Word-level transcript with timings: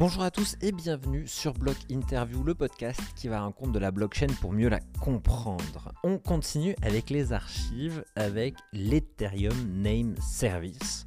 Bonjour 0.00 0.22
à 0.22 0.30
tous 0.30 0.56
et 0.62 0.72
bienvenue 0.72 1.26
sur 1.26 1.52
Block 1.52 1.76
Interview, 1.90 2.42
le 2.42 2.54
podcast 2.54 3.02
qui 3.16 3.28
va 3.28 3.44
à 3.44 3.66
de 3.70 3.78
la 3.78 3.90
blockchain 3.90 4.28
pour 4.40 4.50
mieux 4.50 4.70
la 4.70 4.80
comprendre. 4.98 5.92
On 6.02 6.16
continue 6.16 6.74
avec 6.80 7.10
les 7.10 7.34
archives 7.34 8.02
avec 8.16 8.54
l'Ethereum 8.72 9.52
Name 9.74 10.14
Service. 10.22 11.06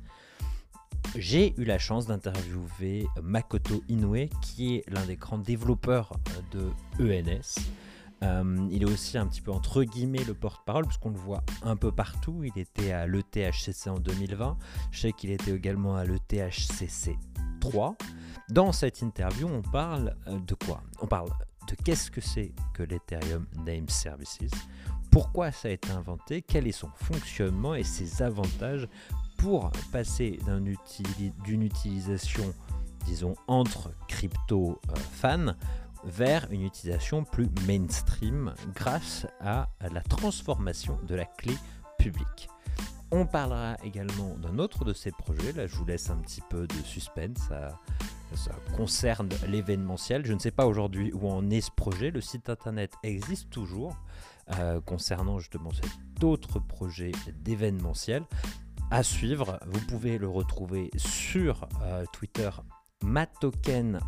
J'ai 1.16 1.59
eu 1.59 1.64
la 1.64 1.79
chance 1.79 2.05
d'interviewer 2.05 3.07
Makoto 3.23 3.82
Inoue, 3.89 4.29
qui 4.43 4.75
est 4.75 4.84
l'un 4.88 5.07
des 5.07 5.16
grands 5.16 5.39
développeurs 5.39 6.14
de 6.52 6.70
ENS. 7.00 7.66
Euh, 8.21 8.68
il 8.70 8.84
est 8.84 8.91
aussi 8.91 9.18
un 9.18 9.25
petit 9.25 9.41
peu 9.41 9.52
entre 9.52 9.84
guillemets 9.84 10.23
le 10.23 10.36
porte-parole, 10.36 10.86
puisqu'on 10.86 11.10
le 11.10 11.18
voit 11.18 11.44
un 11.64 11.75
peu 11.75 11.91
partout. 11.91 12.44
Il 12.44 12.62
était 12.62 12.91
à 12.91 13.07
l'ETHCC 13.07 13.89
en 13.89 13.98
2020. 13.98 14.55
Je 14.91 14.99
sais 14.99 15.13
qu'il 15.13 15.31
était 15.31 15.52
également 15.52 15.95
à 15.95 16.05
l'ETHCC 16.05 17.17
3. 17.59 17.98
Dans 18.53 18.71
cette 18.71 19.02
interview, 19.02 19.48
on 19.48 19.63
parle 19.63 20.16
euh, 20.27 20.38
de 20.38 20.53
quoi? 20.53 20.84
On 21.02 21.07
parle 21.07 21.31
de 21.67 21.73
qu'est-ce 21.84 22.11
que 22.11 22.21
c'est 22.21 22.52
que 22.75 22.84
l'Ethereum 22.84 23.48
Name 23.66 23.89
Services, 23.89 24.52
pourquoi 25.09 25.52
ça 25.52 25.70
a 25.70 25.71
été 25.71 25.89
inventé, 25.89 26.44
quel 26.44 26.67
est 26.67 26.71
son 26.71 26.91
fonctionnement 26.94 27.73
et 27.73 27.84
ses 27.84 28.21
avantages 28.21 28.88
pour 29.38 29.71
passer 29.91 30.38
d'une 30.45 31.63
utilisation, 31.63 32.53
disons, 33.05 33.34
entre 33.47 33.89
crypto 34.08 34.80
euh, 34.91 34.95
fans 35.13 35.55
vers 36.03 36.45
une 36.52 36.61
utilisation 36.61 37.23
plus 37.23 37.49
mainstream 37.66 38.53
grâce 38.75 39.25
à 39.39 39.67
la 39.91 40.02
transformation 40.02 40.99
de 41.08 41.16
la 41.16 41.25
clé 41.25 41.55
publique? 41.97 42.47
On 43.09 43.25
parlera 43.25 43.77
également 43.83 44.35
d'un 44.38 44.59
autre 44.59 44.85
de 44.85 44.94
ces 44.94 45.11
projets, 45.11 45.53
là 45.53 45.66
je 45.66 45.75
vous 45.75 45.85
laisse 45.85 46.11
un 46.11 46.17
petit 46.17 46.41
peu 46.52 46.67
de 46.67 46.83
suspense, 46.83 47.50
ça, 48.36 48.52
concerne 48.76 49.30
l'événementiel. 49.48 50.26
Je 50.26 50.34
ne 50.34 50.39
sais 50.39 50.52
pas 50.52 50.66
aujourd'hui 50.66 51.12
où 51.14 51.30
en 51.30 51.50
est 51.50 51.62
ce 51.62 51.72
projet, 51.72 52.12
le 52.12 52.22
site 52.22 52.50
internet 52.50 52.92
existe 53.03 53.50
toujours 53.50 53.95
euh, 54.59 54.81
concernant 54.81 55.40
justement 55.40 55.72
cet 55.72 56.23
autre 56.23 56.59
projet 56.59 57.12
d'événementiel. 57.44 58.23
À 58.92 59.03
suivre, 59.03 59.59
vous 59.66 59.81
pouvez 59.81 60.17
le 60.17 60.28
retrouver 60.28 60.90
sur 60.98 61.67
euh, 61.81 62.06
Twitter 62.14 62.50
matoken.eth 63.03 64.00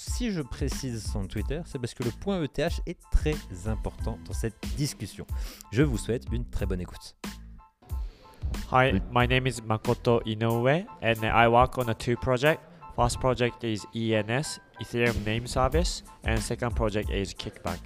si 0.00 0.30
je 0.30 0.42
précise 0.42 1.04
son 1.04 1.26
Twitter, 1.26 1.60
c'est 1.66 1.80
parce 1.80 1.92
que 1.92 2.04
le 2.04 2.12
point 2.12 2.40
ETH 2.40 2.80
est 2.86 3.00
très 3.10 3.34
important 3.66 4.16
dans 4.26 4.32
cette 4.32 4.54
discussion. 4.76 5.26
Je 5.72 5.82
vous 5.82 5.98
souhaite 5.98 6.24
une 6.30 6.48
très 6.48 6.66
bonne 6.66 6.80
écoute. 6.80 7.16
Hi, 8.68 9.00
my 9.10 9.26
name 9.26 9.46
is 9.46 9.60
Makoto 9.60 10.22
Inoue 10.26 10.86
and 11.02 11.24
I 11.24 11.48
work 11.48 11.78
on 11.78 11.88
a 11.88 11.94
two 11.94 12.16
project. 12.16 12.62
First 12.96 13.20
project 13.20 13.64
is 13.64 13.86
ENS, 13.94 14.60
Ethereum 14.82 15.24
Name 15.24 15.46
Service, 15.46 16.02
and 16.24 16.42
second 16.42 16.74
project 16.74 17.10
is 17.10 17.32
Kickback. 17.32 17.78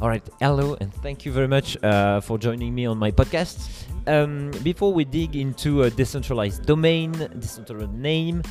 All 0.00 0.08
right, 0.08 0.22
hello, 0.40 0.76
and 0.80 0.94
thank 0.94 1.24
you 1.24 1.32
very 1.32 1.48
much 1.48 1.76
uh, 1.82 2.20
for 2.20 2.38
joining 2.38 2.74
me 2.74 2.86
on 2.86 2.98
my 2.98 3.10
podcast. 3.10 3.68
Um, 4.06 4.50
before 4.62 4.92
we 4.92 5.04
dig 5.04 5.36
into 5.36 5.82
a 5.82 5.90
decentralized 5.90 6.64
domain, 6.64 7.12
decentralized 7.38 7.92
name, 7.92 8.42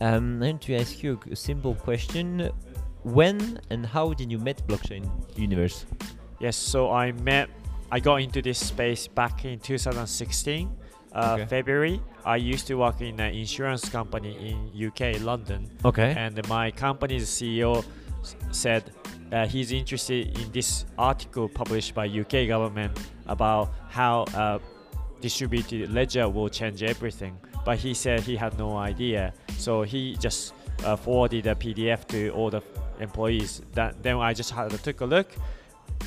um, 0.00 0.42
I 0.42 0.46
want 0.46 0.62
to 0.62 0.76
ask 0.76 1.02
you 1.02 1.18
a 1.30 1.36
simple 1.36 1.74
question. 1.74 2.50
When 3.02 3.60
and 3.70 3.86
how 3.86 4.12
did 4.14 4.30
you 4.32 4.38
meet 4.38 4.66
blockchain 4.66 5.08
universe? 5.38 5.86
Yes, 6.40 6.56
so 6.56 6.90
I 6.90 7.12
met, 7.12 7.48
I 7.90 8.00
got 8.00 8.20
into 8.20 8.42
this 8.42 8.58
space 8.58 9.06
back 9.06 9.44
in 9.44 9.58
2016, 9.58 10.70
uh, 11.16 11.34
okay. 11.34 11.46
February. 11.46 12.00
I 12.24 12.36
used 12.36 12.66
to 12.68 12.74
work 12.74 13.00
in 13.00 13.18
an 13.20 13.34
insurance 13.34 13.88
company 13.88 14.32
in 14.50 14.86
UK, 14.86 15.20
London. 15.20 15.70
Okay. 15.84 16.14
And 16.16 16.46
my 16.48 16.70
company's 16.70 17.28
CEO 17.28 17.84
said 18.50 18.92
uh, 19.32 19.46
he's 19.46 19.72
interested 19.72 20.38
in 20.38 20.52
this 20.52 20.84
article 20.98 21.48
published 21.48 21.94
by 21.94 22.06
UK 22.06 22.46
government 22.48 22.96
about 23.26 23.72
how 23.88 24.24
uh, 24.34 24.58
distributed 25.20 25.92
ledger 25.92 26.28
will 26.28 26.48
change 26.48 26.82
everything 26.82 27.36
but 27.66 27.78
he 27.78 27.92
said 27.92 28.20
he 28.20 28.36
had 28.36 28.56
no 28.56 28.76
idea. 28.76 29.34
So 29.58 29.82
he 29.82 30.16
just 30.16 30.54
uh, 30.84 30.94
forwarded 30.94 31.48
a 31.48 31.54
PDF 31.56 32.06
to 32.06 32.30
all 32.30 32.48
the 32.48 32.62
employees. 33.00 33.60
That 33.72 34.00
then 34.02 34.16
I 34.18 34.32
just 34.32 34.52
had 34.52 34.70
to 34.70 34.78
take 34.78 35.00
a 35.00 35.04
look. 35.04 35.28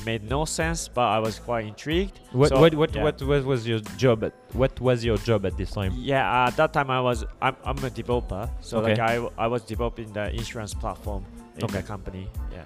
Made 0.06 0.24
no 0.24 0.46
sense, 0.46 0.88
but 0.88 1.06
I 1.06 1.18
was 1.18 1.38
quite 1.38 1.66
intrigued. 1.66 2.18
What 2.32 2.48
so, 2.48 2.60
what 2.60 2.74
what, 2.74 2.94
yeah. 2.94 3.02
what, 3.04 3.22
what 3.22 3.44
was 3.44 3.68
your 3.68 3.80
job? 3.98 4.24
At, 4.24 4.32
what 4.52 4.80
was 4.80 5.04
your 5.04 5.16
job 5.18 5.46
at 5.46 5.56
this 5.56 5.70
time? 5.70 5.92
Yeah, 5.96 6.46
at 6.46 6.56
that 6.56 6.72
time 6.72 6.90
I 6.90 7.00
was 7.00 7.24
I'm, 7.40 7.56
I'm 7.64 7.82
a 7.84 7.90
developer, 7.90 8.50
so 8.60 8.78
okay. 8.78 8.90
like 8.90 8.98
I 8.98 9.44
I 9.44 9.46
was 9.46 9.62
developing 9.62 10.12
the 10.12 10.30
insurance 10.34 10.74
platform 10.74 11.24
in 11.56 11.64
okay. 11.64 11.80
the 11.80 11.82
company. 11.82 12.28
Yeah. 12.52 12.64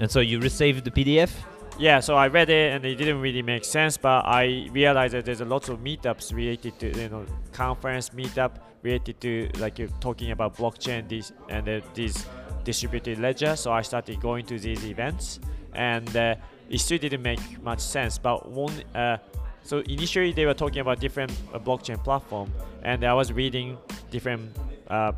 And 0.00 0.10
so 0.10 0.20
you 0.20 0.40
received 0.40 0.84
the 0.84 0.90
PDF 0.90 1.30
yeah, 1.78 2.00
so 2.00 2.16
I 2.16 2.28
read 2.28 2.50
it 2.50 2.74
and 2.74 2.84
it 2.84 2.96
didn't 2.96 3.20
really 3.20 3.42
make 3.42 3.64
sense, 3.64 3.96
but 3.96 4.24
I 4.26 4.68
realized 4.72 5.14
that 5.14 5.24
there's 5.24 5.40
a 5.40 5.44
lot 5.44 5.68
of 5.68 5.80
meetups 5.80 6.34
related 6.34 6.78
to 6.80 6.96
you 6.96 7.08
know 7.08 7.24
conference 7.52 8.10
meetup 8.10 8.58
related 8.82 9.20
to 9.22 9.48
like 9.58 9.78
you're 9.78 9.88
talking 10.00 10.32
about 10.32 10.56
blockchain 10.56 11.08
this 11.08 11.32
and 11.48 11.68
uh, 11.68 11.80
this 11.94 12.26
distributed 12.64 13.18
ledger. 13.18 13.56
So 13.56 13.72
I 13.72 13.82
started 13.82 14.20
going 14.20 14.44
to 14.46 14.58
these 14.58 14.84
events, 14.84 15.40
and 15.72 16.14
uh, 16.16 16.34
it 16.68 16.78
still 16.78 16.98
didn't 16.98 17.22
make 17.22 17.62
much 17.62 17.80
sense. 17.80 18.18
But 18.18 18.48
one, 18.48 18.74
uh, 18.94 19.16
so 19.62 19.78
initially 19.80 20.32
they 20.32 20.46
were 20.46 20.54
talking 20.54 20.80
about 20.80 21.00
different 21.00 21.32
uh, 21.52 21.58
blockchain 21.58 22.02
platform, 22.02 22.50
and 22.82 23.04
I 23.04 23.14
was 23.14 23.32
reading 23.32 23.78
different 24.10 24.56
uh, 24.88 25.12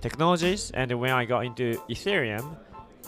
technologies, 0.00 0.70
and 0.72 0.92
when 1.00 1.10
I 1.10 1.24
got 1.24 1.44
into 1.44 1.74
Ethereum 1.88 2.56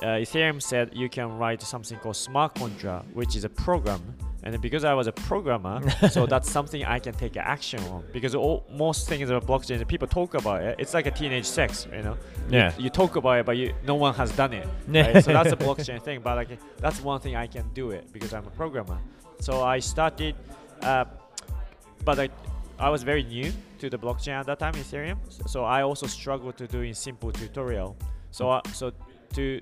uh, 0.03 0.21
Ethereum 0.21 0.63
said 0.63 0.91
you 0.93 1.09
can 1.09 1.39
write 1.39 1.63
something 1.63 1.99
called 1.99 2.17
smart 2.17 2.55
contract, 2.55 3.07
which 3.15 3.37
is 3.37 3.45
a 3.45 3.49
program. 3.49 4.01
And 4.43 4.61
because 4.61 4.85
I 4.85 4.95
was 4.95 5.09
a 5.09 5.13
programmer, 5.13 5.83
so 6.11 6.25
that's 6.25 6.49
something 6.49 6.85
I 6.85 7.01
can 7.01 7.15
take 7.15 7.37
action 7.37 7.81
on. 7.85 8.05
Because 8.13 8.35
all, 8.35 8.65
most 8.71 9.09
things 9.09 9.29
about 9.29 9.45
blockchain, 9.45 9.87
people 9.89 10.07
talk 10.07 10.35
about 10.35 10.63
it. 10.63 10.77
It's 10.79 10.95
like 10.95 11.07
a 11.07 11.11
teenage 11.11 11.47
sex, 11.47 11.89
you 11.93 12.03
know. 12.03 12.17
Yeah. 12.49 12.73
You, 12.77 12.85
you 12.85 12.91
talk 12.91 13.17
about 13.17 13.41
it, 13.41 13.47
but 13.47 13.57
you, 13.57 13.75
no 13.85 13.97
one 13.97 14.15
has 14.15 14.31
done 14.33 14.53
it. 14.53 14.69
Right? 14.89 15.25
so 15.25 15.33
that's 15.33 15.53
a 15.53 15.57
blockchain 15.57 16.01
thing. 16.01 16.21
But 16.23 16.37
like 16.37 16.59
that's 16.79 17.01
one 17.01 17.21
thing 17.21 17.35
I 17.35 17.49
can 17.49 17.69
do 17.75 17.91
it 17.91 18.13
because 18.13 18.33
I'm 18.33 18.47
a 18.47 18.51
programmer. 18.51 18.99
So 19.41 19.63
I 19.63 19.79
started, 19.79 20.35
uh, 20.83 21.05
but 22.05 22.19
I, 22.19 22.29
I 22.79 22.91
was 22.91 23.03
very 23.03 23.23
new 23.23 23.53
to 23.79 23.91
the 23.91 23.99
blockchain 23.99 24.33
at 24.41 24.47
that 24.47 24.59
time, 24.59 24.75
Ethereum. 24.75 25.19
So 25.49 25.65
I 25.65 25.83
also 25.83 26.07
struggled 26.07 26.57
to 26.59 26.67
doing 26.67 26.95
simple 26.95 27.33
tutorial. 27.33 27.97
So 28.31 28.51
uh, 28.51 28.61
so 28.73 28.93
to 29.35 29.61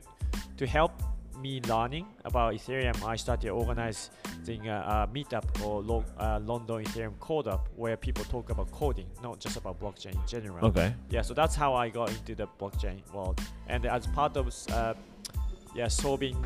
to 0.57 0.67
help 0.67 0.93
me 1.41 1.61
learning 1.69 2.07
about 2.25 2.55
Ethereum, 2.55 2.97
I 3.05 3.17
started 3.17 3.51
organizing 3.51 4.69
a, 4.69 5.07
a 5.09 5.15
meetup 5.15 5.53
called 5.59 5.87
Lo- 5.87 6.05
uh, 6.19 6.41
London 6.43 6.85
Ethereum 6.85 7.19
Code 7.21 7.49
Up, 7.49 7.69
where 7.77 7.97
people 7.97 8.25
talk 8.25 8.51
about 8.51 8.71
coding, 8.73 9.07
not 9.23 9.41
just 9.41 9.57
about 9.57 9.79
blockchain 9.81 10.15
in 10.15 10.27
general. 10.27 10.65
Okay. 10.67 10.95
Yeah, 11.11 11.23
so 11.23 11.35
that's 11.35 11.55
how 11.55 11.75
I 11.75 11.89
got 11.89 12.11
into 12.11 12.35
the 12.35 12.49
blockchain 12.59 13.01
world, 13.13 13.41
and 13.67 13.85
as 13.85 14.07
part 14.07 14.37
of 14.37 14.53
uh, 14.73 14.95
yeah 15.75 15.89
solving 15.89 16.37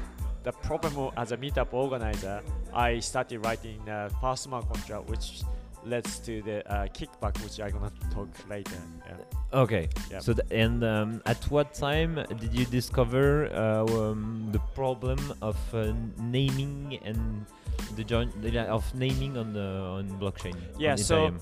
the 0.43 0.53
problem 0.53 1.11
as 1.17 1.33
a 1.33 1.37
meetup 1.37 1.73
organizer, 1.73 2.43
I 2.75 2.99
started 3.01 3.45
writing 3.45 3.81
a 3.89 4.11
smart 4.37 4.69
contract, 4.69 5.09
which 5.09 5.43
leads 5.85 6.19
to 6.21 6.43
the 6.43 6.71
uh, 6.71 6.87
kickback, 6.89 7.43
which 7.43 7.61
I'm 7.61 7.71
gonna 7.71 7.93
talk 8.11 8.29
later. 8.49 8.77
Yeah. 9.07 9.61
Okay. 9.61 9.89
Yeah. 10.11 10.19
So 10.19 10.35
and 10.51 10.85
um, 10.85 11.23
at 11.27 11.43
what 11.51 11.75
time 11.75 12.25
did 12.41 12.55
you 12.55 12.65
discover 12.67 13.47
uh, 13.47 13.85
um, 13.85 14.49
the 14.53 14.61
problem 14.75 15.19
of 15.43 15.57
uh, 15.75 15.93
naming 16.19 16.99
and 17.05 17.47
the 17.97 18.05
joint 18.05 18.33
of 18.69 18.95
naming 18.95 19.37
on 19.37 19.53
the 19.53 19.69
on 19.99 20.09
blockchain? 20.21 20.57
Yeah. 20.79 20.93
On 20.93 20.99
so 20.99 21.35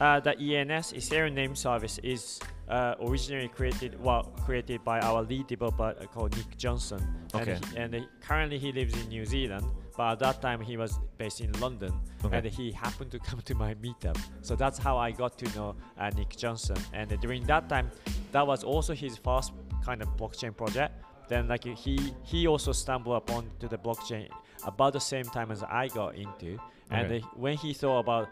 uh, 0.00 0.20
the 0.20 0.32
ENS 0.38 0.92
Ethereum 0.92 1.34
Name 1.34 1.56
Service 1.56 1.98
is 2.02 2.38
uh, 2.68 2.94
originally 3.00 3.48
created 3.48 4.00
well 4.02 4.24
created 4.44 4.84
by 4.84 5.00
our 5.00 5.22
lead 5.22 5.46
developer 5.46 5.94
called 6.14 6.36
Nick 6.36 6.56
Johnson. 6.56 7.02
Okay. 7.34 7.52
And, 7.52 7.64
he, 7.64 7.76
and 7.76 7.94
he, 7.94 8.06
currently 8.20 8.58
he 8.58 8.72
lives 8.72 8.94
in 8.94 9.08
New 9.08 9.24
Zealand 9.24 9.66
but 9.98 10.12
at 10.12 10.18
that 10.20 10.40
time 10.40 10.60
he 10.60 10.76
was 10.76 11.00
based 11.18 11.40
in 11.40 11.50
London 11.58 11.92
okay. 12.24 12.38
and 12.38 12.46
he 12.46 12.70
happened 12.70 13.10
to 13.10 13.18
come 13.28 13.40
to 13.40 13.54
my 13.56 13.74
meetup. 13.74 14.16
So 14.42 14.54
that's 14.54 14.78
how 14.78 14.96
I 14.96 15.10
got 15.10 15.36
to 15.38 15.56
know 15.56 15.74
uh, 15.98 16.10
Nick 16.10 16.36
Johnson. 16.36 16.76
And 16.92 17.10
during 17.20 17.44
that 17.46 17.68
time, 17.68 17.90
that 18.30 18.46
was 18.46 18.62
also 18.62 18.94
his 18.94 19.18
first 19.18 19.52
kind 19.84 20.00
of 20.00 20.08
blockchain 20.16 20.56
project. 20.56 20.94
Then 21.28 21.48
like 21.48 21.64
he 21.64 22.14
he 22.22 22.46
also 22.46 22.70
stumbled 22.70 23.16
upon 23.16 23.50
to 23.58 23.66
the 23.66 23.76
blockchain 23.76 24.28
about 24.64 24.92
the 24.92 25.00
same 25.00 25.24
time 25.24 25.50
as 25.50 25.64
I 25.64 25.88
got 25.88 26.14
into. 26.14 26.58
And 26.90 27.12
okay. 27.12 27.24
when 27.34 27.56
he 27.56 27.74
thought 27.74 27.98
about 27.98 28.28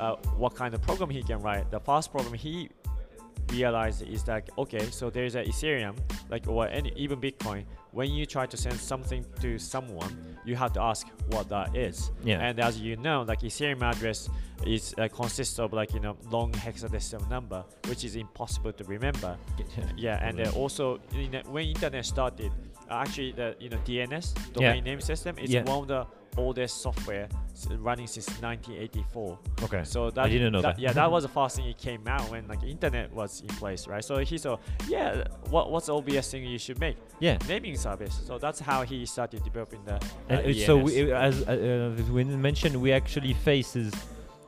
uh, 0.00 0.16
what 0.36 0.56
kind 0.56 0.74
of 0.74 0.82
program 0.82 1.08
he 1.08 1.22
can 1.22 1.40
write, 1.40 1.70
the 1.70 1.80
first 1.80 2.10
program 2.10 2.34
he 2.34 2.68
realized 3.52 4.02
is 4.02 4.22
that 4.24 4.48
okay, 4.58 4.84
so 4.90 5.10
there's 5.10 5.34
a 5.34 5.42
Ethereum, 5.44 5.96
like 6.30 6.46
or 6.48 6.68
any 6.68 6.92
even 6.96 7.20
Bitcoin. 7.20 7.64
When 7.92 8.12
you 8.12 8.26
try 8.26 8.44
to 8.46 8.56
send 8.56 8.74
something 8.78 9.24
to 9.40 9.58
someone, 9.58 10.14
you 10.44 10.54
have 10.56 10.72
to 10.74 10.82
ask 10.82 11.06
what 11.30 11.48
that 11.48 11.74
is. 11.76 12.10
Yeah. 12.22 12.40
And 12.40 12.60
as 12.60 12.78
you 12.78 12.96
know, 12.96 13.22
like 13.22 13.40
Ethereum 13.40 13.82
address 13.82 14.28
is 14.66 14.94
uh, 14.98 15.08
consists 15.08 15.58
of 15.58 15.72
like 15.72 15.94
you 15.94 16.00
know 16.00 16.16
long 16.30 16.52
hexadecimal 16.52 17.28
number, 17.30 17.64
which 17.88 18.04
is 18.04 18.16
impossible 18.16 18.72
to 18.72 18.84
remember. 18.84 19.36
Yeah, 19.96 20.18
and 20.26 20.40
uh, 20.40 20.50
also 20.54 21.00
you 21.12 21.28
know, 21.30 21.42
when 21.48 21.66
internet 21.68 22.04
started, 22.04 22.52
actually 22.90 23.32
the 23.32 23.56
you 23.58 23.68
know 23.70 23.78
DNS 23.86 24.52
domain 24.52 24.84
name 24.84 25.00
system 25.00 25.38
is 25.38 25.50
Yeah. 25.50 25.62
one 25.64 25.82
of 25.82 25.88
the 25.88 26.06
oldest 26.36 26.82
software 26.82 27.28
running 27.78 28.06
since 28.06 28.28
1984. 28.40 29.38
Okay. 29.62 29.82
So 29.84 30.10
that 30.10 30.30
didn't 30.30 30.52
know 30.52 30.62
that. 30.62 30.78
yeah, 30.78 30.92
that 30.92 31.10
was 31.14 31.22
the 31.24 31.28
first 31.28 31.56
thing 31.56 31.66
it 31.66 31.78
came 31.78 32.06
out 32.06 32.30
when 32.30 32.46
like 32.48 32.62
internet 32.62 33.12
was 33.12 33.40
in 33.40 33.48
place, 33.48 33.86
right? 33.86 34.04
So 34.04 34.18
he 34.18 34.38
said, 34.38 34.58
yeah, 34.88 35.24
what 35.50 35.70
what's 35.70 35.86
the 35.86 35.94
obvious 35.94 36.30
thing 36.30 36.44
you 36.44 36.58
should 36.58 36.78
make? 36.80 36.96
yeah. 37.20 37.38
Naming 37.48 37.76
service. 37.76 38.20
So 38.26 38.38
that's 38.38 38.60
how 38.60 38.82
he 38.82 39.06
started 39.06 39.42
developing 39.44 39.82
the. 39.84 39.94
Uh, 39.94 40.00
And 40.28 40.46
uh, 40.46 40.66
so, 40.66 40.76
we, 40.76 41.12
as 41.12 41.42
uh, 41.42 41.94
uh, 41.98 42.12
we 42.12 42.24
mentioned, 42.24 42.76
we 42.76 42.92
actually 42.92 43.34
faces 43.34 43.92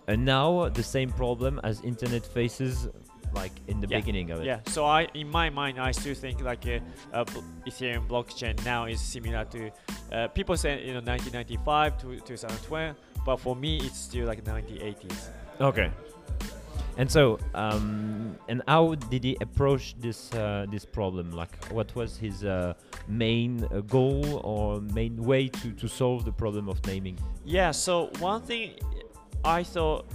uh, 0.09 0.17
now 0.17 0.69
the 0.69 0.83
same 0.83 1.11
problem 1.11 1.61
as 1.65 1.81
internet 1.83 2.25
faces, 2.27 2.89
like 3.35 3.53
in 3.67 3.81
the 3.81 3.87
Yeah. 3.89 3.99
beginning 4.01 4.31
of 4.31 4.41
it. 4.41 4.47
Yeah, 4.47 4.61
so 4.67 4.85
I, 4.85 5.09
in 5.15 5.29
my 5.29 5.51
mind, 5.51 5.79
I 5.81 5.93
still 5.93 6.15
think 6.15 6.41
like 6.41 6.65
a 6.67 6.81
bl- 7.25 7.41
Ethereum 7.67 8.07
blockchain 8.09 8.63
now 8.65 8.87
is 8.87 9.01
similar 9.01 9.45
to 9.47 9.71
uh, 10.13 10.29
people 10.29 10.57
say 10.57 10.81
you 10.81 10.93
know 10.95 11.01
1995 11.01 11.99
to 11.99 12.21
2012, 12.21 12.97
but 13.25 13.37
for 13.39 13.55
me 13.57 13.79
it's 13.79 13.99
still 13.99 14.27
like 14.27 14.45
1980s. 14.45 15.29
Okay. 15.61 15.91
And 16.97 17.09
so, 17.09 17.39
um, 17.55 18.37
and 18.49 18.61
how 18.67 18.97
did 18.97 19.23
he 19.23 19.37
approach 19.41 19.95
this 20.01 20.33
uh, 20.35 20.67
this 20.69 20.85
problem? 20.85 21.31
Like, 21.31 21.55
what 21.71 21.95
was 21.95 22.17
his 22.17 22.43
uh, 22.45 22.75
main 23.07 23.63
uh, 23.71 23.83
goal 23.83 24.41
or 24.43 24.81
main 24.81 25.17
way 25.23 25.47
to, 25.49 25.71
to 25.73 25.87
solve 25.87 26.25
the 26.25 26.33
problem 26.33 26.69
of 26.69 26.85
naming? 26.87 27.17
Yeah, 27.45 27.71
so 27.71 28.11
one 28.19 28.43
thing 28.43 28.81
I 29.45 29.63
thought 29.63 30.07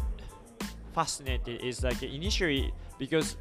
fascinating 0.94 1.58
is 1.62 1.84
like 1.84 2.04
initially 2.04 2.74
because 3.06 3.36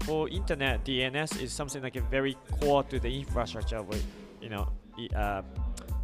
for 0.00 0.28
internet 0.28 0.84
DNS 0.84 1.40
is 1.40 1.52
something 1.52 1.82
like 1.82 1.96
a 1.96 2.02
very 2.02 2.36
core 2.60 2.82
to 2.84 2.98
the 3.00 3.12
infrastructure 3.20 3.78
of 3.78 3.88
you 4.42 4.50
know 4.50 4.68
uh, 5.16 5.42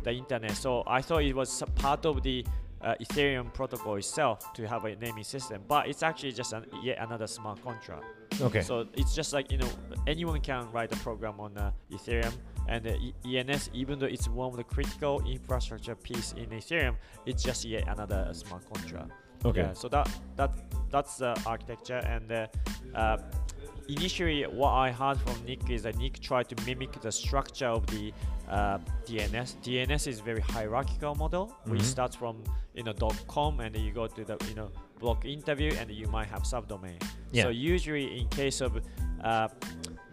the 0.03 0.13
internet. 0.13 0.53
So 0.53 0.83
I 0.87 1.03
thought 1.03 1.23
it 1.25 1.37
was 1.37 1.51
a 1.61 1.67
part 1.67 2.07
of 2.07 2.23
the 2.23 2.47
uh, 2.81 2.95
Ethereum 3.03 3.53
protocol 3.53 3.97
itself 3.97 4.53
to 4.55 4.67
have 4.67 4.85
a 4.87 4.97
naming 4.97 5.25
system, 5.25 5.63
but 5.69 5.89
it's 5.89 6.03
actually 6.03 6.33
just 6.33 6.53
an, 6.55 6.65
yet 6.83 6.97
another 7.01 7.27
smart 7.27 7.63
contract. 7.63 8.05
Okay. 8.41 8.63
So 8.63 8.87
it's 8.95 9.15
just 9.15 9.33
like 9.35 9.53
you 9.53 9.59
know 9.59 9.71
anyone 10.07 10.41
can 10.41 10.71
write 10.73 10.91
a 10.93 10.97
program 10.97 11.39
on 11.39 11.59
uh, 11.59 11.73
Ethereum, 11.93 12.35
and 12.69 12.87
E- 12.87 13.15
ENS, 13.27 13.69
even 13.75 13.99
though 13.99 14.07
it's 14.07 14.29
one 14.29 14.49
of 14.51 14.57
the 14.57 14.65
critical 14.65 15.21
infrastructure 15.27 15.97
piece 15.97 16.33
in 16.33 16.47
Ethereum, 16.47 16.95
it's 17.27 17.43
just 17.43 17.65
yet 17.65 17.85
another 17.89 18.27
uh, 18.31 18.33
smart 18.33 18.63
contract. 18.73 19.11
Okay. 19.45 19.61
Yeah, 19.61 19.73
so 19.73 19.89
that 19.89 20.09
that 20.37 20.51
that's 20.91 21.17
the 21.19 21.41
architecture, 21.47 21.99
and 22.05 22.33
uh, 22.95 23.17
initially 23.89 24.43
what 24.45 24.71
I 24.73 24.91
heard 24.91 25.19
from 25.19 25.45
Nick 25.45 25.71
is 25.71 25.83
that 25.83 25.97
Nick 25.97 26.21
tried 26.21 26.49
to 26.51 26.57
mimic 26.67 26.93
the 27.01 27.13
structure 27.13 27.67
of 27.69 27.87
the 27.87 28.13
uh, 28.49 28.79
DNS. 29.07 29.57
DNS 29.63 30.07
is 30.07 30.21
very 30.21 30.41
hierarchical 30.41 31.15
model, 31.15 31.53
which 31.67 31.81
Mhm. 31.83 31.85
starts 31.85 32.17
from 32.17 32.43
you 32.75 32.83
know 32.83 32.93
dot 32.93 33.17
.com, 33.29 33.61
and 33.61 33.75
then 33.75 33.83
you 33.85 33.93
go 33.93 34.07
to 34.07 34.25
the 34.25 34.37
you 34.49 34.55
know 34.55 34.71
block 34.99 35.25
interview, 35.25 35.73
and 35.79 35.91
you 35.91 36.07
might 36.09 36.29
have 36.29 36.43
subdomain. 36.43 37.01
Yeah. 37.33 37.45
So 37.45 37.49
usually 37.51 38.21
in 38.21 38.29
case 38.29 38.61
of 38.61 38.73
uh, 39.23 39.49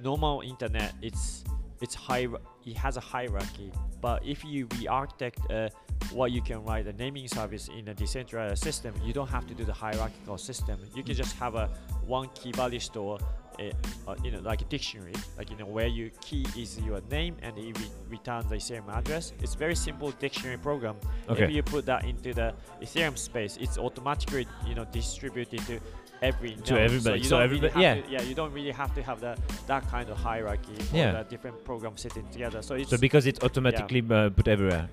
normal 0.02 0.42
internet, 0.42 0.94
it's 1.02 1.44
it's 1.82 1.96
high. 1.96 2.28
It 2.66 2.78
has 2.78 2.98
a 2.98 3.02
hierarchy. 3.02 3.72
But 4.02 4.24
if 4.26 4.44
you 4.46 4.68
re-architect 4.80 5.40
uh, 5.50 5.70
what 6.12 6.32
you 6.32 6.42
can 6.42 6.64
write 6.64 6.88
a 6.88 6.94
naming 6.94 7.28
service 7.28 7.68
in 7.78 7.88
a 7.88 7.94
decentralized 7.94 8.64
system, 8.64 8.94
you 9.04 9.14
don't 9.14 9.28
have 9.30 9.46
to 9.48 9.54
do 9.54 9.64
the 9.66 9.74
hierarchical 9.74 10.38
system. 10.38 10.78
You 10.96 11.04
can 11.04 11.14
just 11.16 11.36
have 11.38 11.56
a 11.56 11.68
one 12.06 12.30
key 12.36 12.52
value 12.52 12.80
store. 12.80 13.20
Uh, 13.58 13.72
uh, 14.06 14.16
you 14.22 14.32
know, 14.32 14.40
like 14.42 14.62
a 14.62 14.66
dictionary, 14.66 15.14
like 15.38 15.50
you 15.50 15.56
know, 15.56 15.66
where 15.66 15.88
your 15.88 16.10
key 16.20 16.46
is 16.58 16.78
your 16.82 17.00
name 17.10 17.38
and 17.42 17.58
it 17.58 17.80
re- 17.80 17.86
returns 18.10 18.46
the 18.50 18.56
Ethereum 18.56 18.94
address. 18.94 19.32
It's 19.42 19.56
very 19.56 19.76
simple 19.76 20.12
dictionary 20.12 20.58
program. 20.58 20.98
Okay. 21.30 21.46
If 21.46 21.52
you 21.52 21.64
put 21.64 21.86
that 21.86 22.04
into 22.04 22.34
the 22.34 22.54
Ethereum 22.82 23.18
space, 23.18 23.56
it's 23.62 23.78
automatically 23.78 24.46
you 24.68 24.76
know 24.76 24.84
distributed 24.92 25.62
to 25.68 25.80
every 26.22 26.56
To 26.56 26.74
node. 26.74 26.82
everybody. 26.82 27.00
So, 27.02 27.14
you 27.16 27.24
So 27.24 27.30
don't 27.38 27.44
everybody- 27.46 27.74
really 27.76 27.82
yeah. 27.86 28.02
to, 28.02 28.12
yeah, 28.12 28.22
you 28.24 28.36
don't 28.36 28.52
really 28.52 28.72
have 28.72 28.94
to 28.96 29.02
have 29.04 29.22
the 29.22 29.38
that 29.68 29.88
kind 29.90 30.10
of 30.10 30.18
hierarchy 30.18 30.76
Yeah. 30.92 31.14
the 31.14 31.24
different 31.30 31.64
programs 31.64 32.02
sitting 32.02 32.28
together. 32.34 32.62
So 32.62 32.76
it's 32.76 32.90
So 32.90 32.98
because 32.98 33.26
it's 33.26 33.40
automatically 33.42 34.04
uh, 34.10 34.32
put 34.32 34.50
everywhere. 34.50 34.90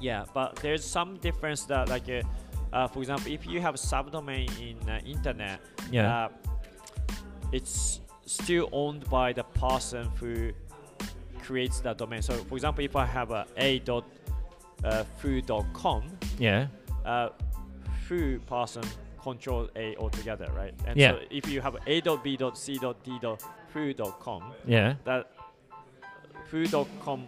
Yeah, 0.00 0.24
but 0.34 0.56
there's 0.56 0.84
some 0.84 1.16
difference 1.18 1.64
that 1.64 1.88
like 1.88 2.08
uh, 2.08 2.22
uh, 2.72 2.88
for 2.88 3.00
example, 3.00 3.30
if 3.32 3.46
you 3.46 3.60
have 3.60 3.74
a 3.74 3.78
subdomain 3.78 4.48
in 4.60 4.76
uh, 4.88 5.00
internet, 5.04 5.60
Yeah. 5.90 6.26
uh, 6.26 6.28
it's 7.52 8.00
still 8.26 8.68
owned 8.72 9.08
by 9.10 9.32
the 9.32 9.42
person 9.44 10.08
who 10.20 10.52
creates 11.42 11.80
that 11.80 11.98
domain. 11.98 12.22
So 12.22 12.34
for 12.48 12.54
example, 12.54 12.84
if 12.84 12.94
I 12.96 13.04
have 13.06 13.30
a 13.32 13.44
a 13.56 13.78
dot 13.80 14.04
uh, 14.84 15.04
foo 15.18 15.40
dot 15.42 15.66
com, 15.72 16.02
yeah. 16.38 16.68
uh, 17.04 17.30
foo 18.06 18.38
person 18.46 18.82
control 19.20 19.68
a 19.76 19.96
altogether, 19.96 20.46
right? 20.56 20.74
And 20.86 20.96
Yeah. 20.96 21.10
so 21.12 21.18
if 21.30 21.48
you 21.48 21.60
have 21.60 21.76
a 21.86 22.00
dot 22.00 22.22
b 22.24 22.36
dot 22.36 22.56
c 22.56 22.78
dot 22.78 23.02
d 23.04 23.18
dot 23.20 23.42
foo 23.72 23.92
dot 23.92 24.20
com, 24.20 24.42
Yeah. 24.66 24.94
that 25.04 25.26
foo 26.50 26.66
dot 26.66 26.86
com 27.04 27.26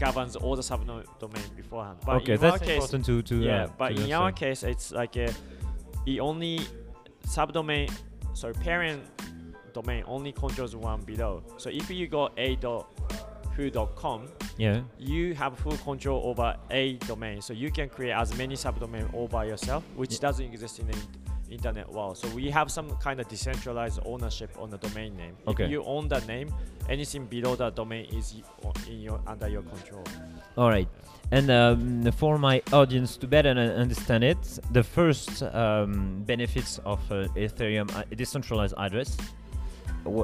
governs 0.00 0.34
all 0.36 0.56
the 0.56 0.62
subdomain 0.62 1.56
beforehand. 1.56 1.98
But 2.04 2.16
okay, 2.22 2.34
in 2.34 2.44
our 2.44 2.50
that's 2.52 2.62
case, 2.62 2.74
important 2.76 3.04
to 3.06 3.22
to. 3.22 3.36
yeah, 3.36 3.64
uh, 3.64 3.68
but 3.78 3.96
to 3.96 4.04
in 4.04 4.12
our 4.12 4.32
case, 4.32 4.62
it's 4.64 4.90
like 4.92 5.14
a, 5.16 5.28
it 6.06 6.18
only 6.20 6.60
subdomain, 7.26 7.92
sorry, 8.32 8.54
parent 8.54 9.02
domain 9.72 10.02
only 10.06 10.32
controls 10.32 10.74
one 10.74 11.02
below. 11.02 11.42
So 11.58 11.70
if 11.70 11.88
you 11.90 12.06
go 12.08 12.30
a 12.36 12.56
dot 12.56 12.88
foo 13.54 13.70
dot 13.70 13.94
com, 13.94 14.26
Yeah. 14.56 14.80
you 14.98 15.34
have 15.34 15.58
full 15.58 15.76
control 15.78 16.22
over 16.24 16.56
a 16.70 16.94
domain. 17.06 17.40
So 17.42 17.52
you 17.52 17.70
can 17.70 17.88
create 17.88 18.12
as 18.12 18.36
many 18.36 18.54
subdomain 18.56 19.12
all 19.14 19.28
by 19.28 19.44
yourself, 19.44 19.84
which 19.96 20.14
Yeah. 20.14 20.20
doesn't 20.26 20.46
exist 20.46 20.78
in 20.80 20.86
the 20.88 20.98
internet 21.50 21.90
world. 21.90 22.16
So 22.16 22.28
we 22.28 22.50
have 22.50 22.70
some 22.70 22.96
kind 22.96 23.20
of 23.20 23.28
decentralized 23.28 24.00
ownership 24.04 24.50
on 24.58 24.70
the 24.70 24.78
domain 24.78 25.16
name. 25.16 25.36
Okay. 25.46 25.64
If 25.64 25.70
you 25.70 25.82
own 25.84 26.08
that 26.08 26.26
name, 26.26 26.52
anything 26.88 27.26
below 27.26 27.56
that 27.56 27.76
domain 27.76 28.06
is 28.12 28.34
in 28.88 29.00
your 29.00 29.20
under 29.26 29.48
your 29.48 29.62
control. 29.62 30.04
All 30.56 30.68
right. 30.68 30.88
And 31.32 31.50
um, 31.50 32.12
for 32.12 32.38
my 32.38 32.60
audience 32.72 33.16
to 33.18 33.26
better 33.26 33.50
understand 33.50 34.24
it, 34.24 34.58
the 34.72 34.82
first 34.82 35.42
um, 35.42 36.22
benefits 36.26 36.78
of 36.84 37.00
uh, 37.12 37.28
Ethereum 37.36 37.94
uh, 37.94 38.02
decentralized 38.16 38.74
address 38.78 39.16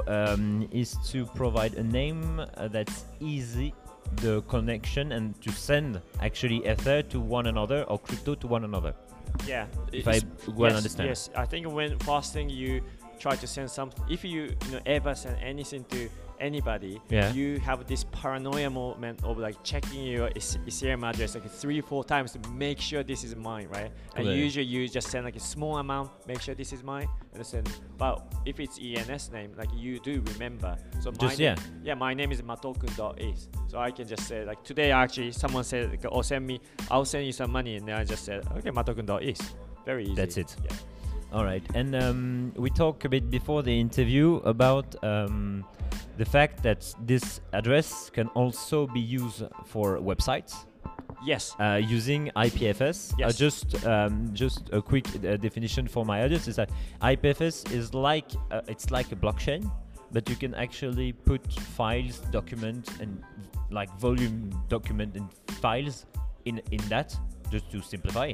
um, 0.07 0.67
is 0.71 0.97
to 1.07 1.25
provide 1.27 1.75
a 1.75 1.83
name 1.83 2.39
uh, 2.39 2.67
that's 2.67 3.05
easy 3.21 3.73
the 4.15 4.41
connection 4.43 5.11
and 5.11 5.39
to 5.41 5.51
send 5.51 6.01
actually 6.21 6.65
Ether 6.67 7.01
to 7.03 7.19
one 7.19 7.47
another 7.47 7.83
or 7.83 7.99
crypto 7.99 8.35
to 8.35 8.47
one 8.47 8.63
another. 8.63 8.93
Yeah. 9.47 9.67
If 9.91 10.07
I 10.07 10.15
it's- 10.17 10.47
well 10.47 10.71
yes, 10.71 10.77
understand. 10.77 11.09
Yes, 11.09 11.29
I 11.35 11.45
think 11.45 11.67
when 11.71 11.97
fasting 11.99 12.49
you 12.49 12.81
try 13.19 13.35
to 13.35 13.47
send 13.47 13.69
something, 13.69 14.03
if 14.09 14.23
you 14.23 14.55
you 14.65 14.71
know 14.71 14.79
ever 14.85 15.13
send 15.15 15.37
anything 15.41 15.83
to 15.85 16.09
anybody, 16.39 17.01
Yeah. 17.09 17.33
you 17.33 17.59
have 17.61 17.87
this 17.87 18.03
paranoia 18.11 18.69
moment 18.69 19.23
of 19.23 19.39
like 19.39 19.55
checking 19.63 20.03
your 20.03 20.27
Eth- 20.35 20.59
Ethereum 20.67 21.03
address 21.09 21.33
like 21.33 21.49
three, 21.49 21.81
four 21.81 22.03
times 22.03 22.31
to 22.33 22.49
make 22.51 22.79
sure 22.79 23.01
this 23.01 23.23
is 23.23 23.35
mine, 23.35 23.67
right? 23.69 23.91
And 24.15 24.27
Okay. 24.27 24.37
usually 24.37 24.65
you 24.65 24.87
just 24.87 25.07
send 25.09 25.25
like 25.25 25.35
a 25.35 25.39
small 25.39 25.77
amount, 25.79 26.11
make 26.27 26.39
sure 26.41 26.53
this 26.53 26.71
is 26.73 26.83
mine, 26.83 27.07
and 27.33 27.43
send. 27.43 27.67
But 27.97 28.21
if 28.45 28.59
it's 28.59 28.77
ENS 28.79 29.31
name, 29.31 29.53
like 29.57 29.69
you 29.73 29.99
do 29.99 30.21
remember. 30.33 30.77
So 31.01 31.09
my 31.11 31.17
Just 31.17 31.39
name, 31.39 31.55
yeah. 31.57 31.63
yeah, 31.83 31.93
my 31.95 32.13
name 32.13 32.31
is 32.31 32.41
matoken.eth. 32.43 33.47
So 33.67 33.79
I 33.79 33.89
can 33.91 34.07
just 34.07 34.27
say 34.27 34.45
like 34.45 34.63
today 34.63 34.91
actually 34.91 35.31
someone 35.31 35.63
said 35.63 35.89
like, 35.89 36.05
oh 36.11 36.21
send 36.21 36.45
me, 36.45 36.61
I'll 36.91 37.05
send 37.05 37.25
you 37.25 37.31
some 37.31 37.51
money, 37.51 37.77
and 37.77 37.87
then 37.87 37.95
I 37.97 38.03
just 38.03 38.23
said 38.25 38.45
okay 38.57 38.69
matoken.eth. 38.69 39.55
Very 39.85 40.03
easy. 40.03 40.13
That's 40.15 40.37
it. 40.37 40.55
Yeah. 40.63 40.75
All 41.33 41.43
right, 41.43 41.63
and 41.75 41.93
um, 41.95 42.53
we 42.55 42.69
talked 42.69 43.03
a 43.05 43.09
bit 43.09 43.29
before 43.29 43.61
the 43.61 43.77
interview 43.79 44.35
about 44.45 44.95
um, 45.03 45.65
the 46.17 46.23
fact 46.25 46.63
that 46.63 46.93
this 47.05 47.41
address 47.51 48.09
can 48.09 48.27
also 48.29 48.87
be 48.87 49.01
used 49.01 49.43
for 49.65 49.97
websites 49.97 50.55
Yes. 51.25 51.53
uh, 51.59 51.81
using 51.83 52.31
IPFS. 52.35 53.11
Uh, 53.11 53.15
Yes. 53.19 53.37
just 53.37 53.85
um, 53.85 54.29
just 54.33 54.69
a 54.71 54.81
quick 54.81 55.05
uh, 55.15 55.35
definition 55.37 55.87
for 55.87 56.05
my 56.05 56.23
audience 56.23 56.47
is 56.47 56.55
that 56.55 56.69
IPFS 57.01 57.71
is 57.71 57.93
like 57.93 58.31
uh, 58.51 58.61
it's 58.67 58.89
like 58.91 59.11
a 59.11 59.15
blockchain, 59.15 59.69
but 60.11 60.29
you 60.29 60.35
can 60.35 60.53
actually 60.55 61.11
put 61.11 61.51
files, 61.51 62.19
document, 62.31 62.89
and 63.01 63.21
like 63.69 63.89
volume 63.99 64.49
document 64.69 65.17
and 65.17 65.27
files 65.61 66.05
in 66.45 66.61
in 66.71 66.79
that 66.87 67.17
just 67.51 67.69
to 67.71 67.81
simplify. 67.81 68.31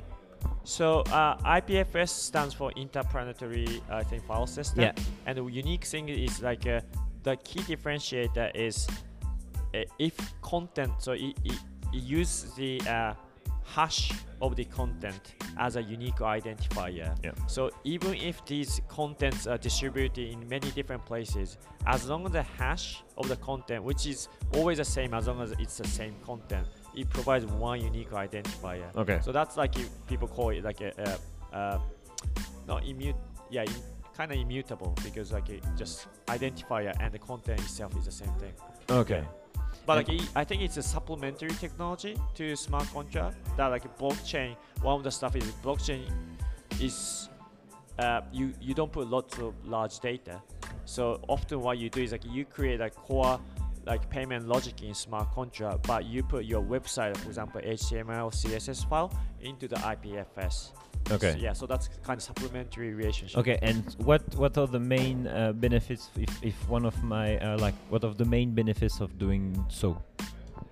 So 0.64 1.02
uh, 1.02 1.38
IPFS 1.60 2.10
stands 2.10 2.54
for 2.54 2.72
Interplanetary, 2.72 3.82
I 3.90 4.04
think, 4.04 4.26
file 4.26 4.48
system. 4.48 4.84
Yeah. 4.84 4.94
And 5.26 5.38
the 5.38 5.46
unique 5.46 5.86
thing 5.86 6.10
is 6.10 6.42
like 6.42 6.66
uh, 6.68 6.82
the 7.24 7.36
key 7.38 7.60
differentiator 7.62 8.56
is 8.56 8.88
uh, 9.74 9.84
if 10.00 10.16
content, 10.42 10.92
so 11.00 11.14
it, 11.14 11.36
it, 11.44 11.60
it 11.94 12.04
uses 12.04 12.54
the 12.54 12.82
uh, 12.88 13.14
hash 13.66 14.12
of 14.42 14.56
the 14.56 14.66
content 14.66 15.36
as 15.58 15.76
a 15.76 15.82
unique 15.82 16.16
identifier. 16.18 17.16
Yeah. 17.24 17.32
So 17.48 17.72
even 17.84 18.14
if 18.16 18.46
these 18.46 18.82
contents 18.88 19.48
are 19.48 19.58
distributed 19.58 20.32
in 20.32 20.48
many 20.48 20.70
different 20.72 21.06
places, 21.06 21.58
as 21.88 22.08
long 22.08 22.26
as 22.26 22.32
the 22.34 22.44
hash 22.44 23.04
of 23.18 23.30
the 23.30 23.38
content, 23.38 23.84
which 23.84 24.06
is 24.06 24.28
always 24.54 24.78
the 24.78 24.86
same 24.86 25.14
as 25.14 25.28
long 25.28 25.42
as 25.42 25.52
it's 25.54 25.78
the 25.78 25.88
same 25.88 26.16
content, 26.26 26.68
it 26.96 27.10
provides 27.10 27.46
one 27.46 27.82
unique 27.82 28.12
identifier. 28.12 28.96
Okay. 28.96 29.20
So 29.24 29.32
that's 29.32 29.58
like 29.58 29.78
if 29.78 29.90
people 30.08 30.28
call 30.28 30.50
it 30.50 30.64
like 30.64 30.82
a, 30.82 31.20
a, 31.52 31.58
a 31.58 31.82
not 32.68 32.84
immute, 32.84 33.16
yeah, 33.50 33.66
kind 34.16 34.32
of 34.32 34.38
immutable 34.38 34.96
because 35.04 35.32
like 35.32 35.50
it 35.50 35.64
just 35.78 36.08
identifier 36.28 36.96
and 37.00 37.14
the 37.14 37.20
content 37.20 37.60
itself 37.60 37.96
is 37.98 38.06
the 38.06 38.12
same 38.12 38.34
thing. 38.36 38.54
Okay. 38.90 39.24
But 39.86 39.98
like 39.98 40.10
it, 40.10 40.30
I 40.36 40.44
think 40.44 40.62
it's 40.62 40.78
a 40.78 40.84
supplementary 40.84 41.50
technology 41.50 42.18
to 42.36 42.56
smart 42.56 42.88
contract 42.94 43.38
that 43.58 43.68
like 43.68 43.98
blockchain. 43.98 44.56
One 44.82 44.96
of 44.96 45.04
the 45.04 45.12
stuff 45.12 45.36
is 45.36 45.44
blockchain 45.64 46.04
is 46.80 47.30
uh, 48.00 48.22
you 48.32 48.54
you 48.62 48.74
don't 48.74 48.92
put 48.92 49.10
lots 49.10 49.38
of 49.40 49.54
large 49.66 50.00
data. 50.00 50.42
So 50.86 51.22
often 51.28 51.62
what 51.62 51.78
you 51.78 51.90
do 51.90 52.02
is 52.02 52.12
like 52.12 52.26
you 52.26 52.46
create 52.46 52.82
a 52.82 52.90
core 52.90 53.40
like 53.86 54.10
payment 54.10 54.48
logic 54.48 54.82
in 54.82 54.94
smart 54.94 55.32
contract, 55.34 55.86
but 55.88 56.06
you 56.06 56.24
put 56.24 56.46
your 56.46 56.62
website, 56.62 57.18
for 57.18 57.28
example, 57.28 57.62
HTML, 57.62 58.32
CSS 58.32 58.88
file 58.88 59.12
into 59.42 59.68
the 59.68 59.76
IPFS. 59.76 60.72
Okay. 61.12 61.34
So, 61.34 61.38
yeah, 61.38 61.54
so 61.54 61.66
that's 61.66 61.90
kind 62.04 62.18
of 62.18 62.24
supplementary 62.24 62.94
relationship. 62.94 63.38
Okay, 63.40 63.60
and 63.62 63.84
what 64.00 64.24
what 64.36 64.58
are 64.58 64.68
the 64.68 64.80
main 64.80 65.28
uh, 65.28 65.52
benefits 65.52 66.10
if, 66.16 66.44
if 66.44 66.70
one 66.70 66.86
of 66.86 66.96
my 67.04 67.38
uh, 67.40 67.58
like 67.60 67.76
what 67.90 68.04
are 68.06 68.14
the 68.14 68.26
main 68.26 68.54
benefits 68.54 69.02
of 69.02 69.18
doing 69.20 69.66
so? 69.68 70.02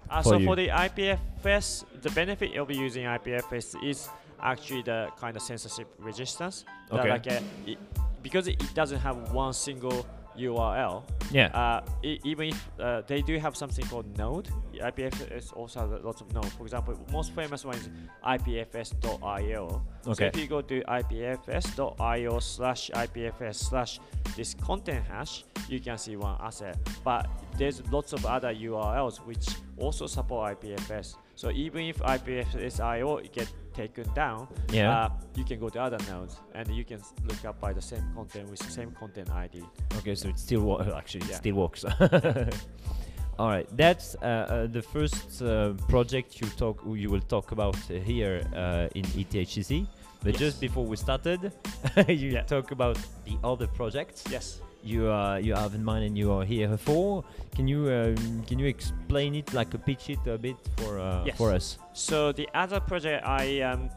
Uh, 0.09 0.21
for 0.21 0.29
so 0.29 0.37
you? 0.37 0.45
for 0.45 0.55
the 0.55 0.69
IPFS, 0.69 1.85
the 2.01 2.11
benefit 2.11 2.55
of 2.55 2.71
using 2.71 3.05
IPFS 3.05 3.83
is 3.83 4.09
actually 4.41 4.83
the 4.83 5.09
kind 5.19 5.35
of 5.35 5.41
censorship 5.41 5.87
resistance. 5.99 6.65
Okay. 6.91 7.09
like 7.09 7.27
uh, 7.27 7.39
it, 7.65 7.77
because 8.23 8.47
it 8.47 8.61
doesn't 8.73 8.99
have 8.99 9.31
one 9.31 9.53
single 9.53 10.05
URL. 10.37 11.03
Yeah. 11.31 11.47
Uh, 11.47 11.81
e- 12.03 12.19
even 12.23 12.49
if 12.49 12.69
uh, 12.79 13.01
they 13.07 13.21
do 13.21 13.37
have 13.39 13.55
something 13.55 13.85
called 13.87 14.17
Node, 14.17 14.49
IPFS 14.75 15.53
also 15.55 15.79
has 15.81 16.03
lots 16.03 16.21
of 16.21 16.33
Node. 16.33 16.51
For 16.53 16.63
example, 16.63 16.97
most 17.11 17.31
famous 17.33 17.63
one 17.65 17.75
is 17.75 17.89
IPFS.io. 18.25 19.81
So 20.01 20.11
Okay. 20.11 20.27
if 20.27 20.37
you 20.37 20.47
go 20.47 20.61
to 20.61 20.81
IPFS.io 20.81 22.39
slash 22.39 22.89
IPFS 22.93 23.55
slash 23.55 23.99
this 24.35 24.53
content 24.55 25.05
hash, 25.05 25.45
you 25.69 25.79
can 25.79 25.97
see 25.97 26.15
one 26.15 26.37
asset. 26.41 26.77
But 27.03 27.27
there's 27.57 27.81
lots 27.91 28.13
of 28.13 28.25
other 28.25 28.53
URLs 28.53 29.17
which 29.25 29.47
also 29.77 30.07
support 30.07 30.59
IPFS. 30.61 31.15
So 31.35 31.51
even 31.51 31.83
if 31.85 31.97
IPFS.io 31.99 33.19
you 33.19 33.29
get 33.29 33.51
taken 33.81 34.05
down, 34.13 34.47
Yeah. 34.71 34.91
uh, 35.05 35.09
you 35.39 35.43
can 35.49 35.59
go 35.59 35.69
to 35.69 35.79
other 35.81 35.97
nodes 36.11 36.35
and 36.57 36.67
you 36.77 36.85
can 36.91 36.99
look 37.29 37.43
up 37.49 37.57
by 37.65 37.71
the 37.73 37.81
same 37.81 38.05
content 38.15 38.49
with 38.51 38.59
the 38.67 38.71
same 38.79 38.91
content 39.01 39.29
ID. 39.45 39.57
Okay, 39.97 40.15
so 40.15 40.29
it 40.29 40.37
still 40.39 40.61
wo- 40.67 40.81
actually 41.01 41.25
it 41.31 41.35
still 41.35 41.55
works. 41.63 41.83
All 43.39 43.47
right, 43.55 43.67
that's 43.77 44.15
uh, 44.15 44.25
uh, 44.25 44.67
the 44.77 44.81
first 44.81 45.41
uh, 45.41 45.73
project 45.87 46.39
you 46.41 46.47
talk 46.57 46.77
you 47.03 47.09
will 47.09 47.25
talk 47.35 47.51
about 47.51 47.75
uh, 47.89 47.93
here 48.11 48.35
uh, 48.55 48.87
in 48.99 49.03
ETHCC. 49.19 49.87
But 50.23 50.33
Yes. 50.33 50.39
just 50.39 50.61
before 50.61 50.85
we 50.85 50.95
started, 50.97 51.41
you 52.07 52.29
Yeah. 52.37 52.43
talk 52.45 52.71
about 52.71 52.97
the 53.25 53.35
other 53.43 53.67
projects 53.67 54.23
Yes. 54.29 54.61
You 54.83 55.09
uh, 55.11 55.35
you 55.37 55.53
have 55.53 55.75
in 55.75 55.83
mind 55.83 56.05
and 56.05 56.17
you 56.17 56.31
are 56.31 56.43
here 56.45 56.77
for. 56.77 57.23
Can 57.55 57.67
you 57.67 57.89
um, 57.91 58.43
can 58.47 58.59
you 58.59 58.67
explain 58.67 59.35
it 59.35 59.53
like 59.53 59.73
a 59.73 59.77
pitch 59.77 60.09
it 60.09 60.19
a 60.27 60.37
bit 60.37 60.55
for 60.77 60.99
uh, 60.99 61.23
Yes. 61.25 61.37
for 61.37 61.51
us? 61.51 61.77
So 61.93 62.31
the 62.31 62.47
other 62.53 62.79
project 62.79 63.25
I 63.25 63.43
am 63.61 63.89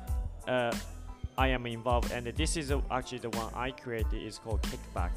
uh, 0.47 0.73
I 1.37 1.49
am 1.49 1.67
involved, 1.67 2.13
and 2.13 2.27
this 2.27 2.57
is 2.57 2.73
actually 2.91 3.19
the 3.19 3.31
one 3.31 3.53
I 3.55 3.71
created. 3.71 4.23
is 4.23 4.39
called 4.39 4.63
Kickback. 4.63 5.11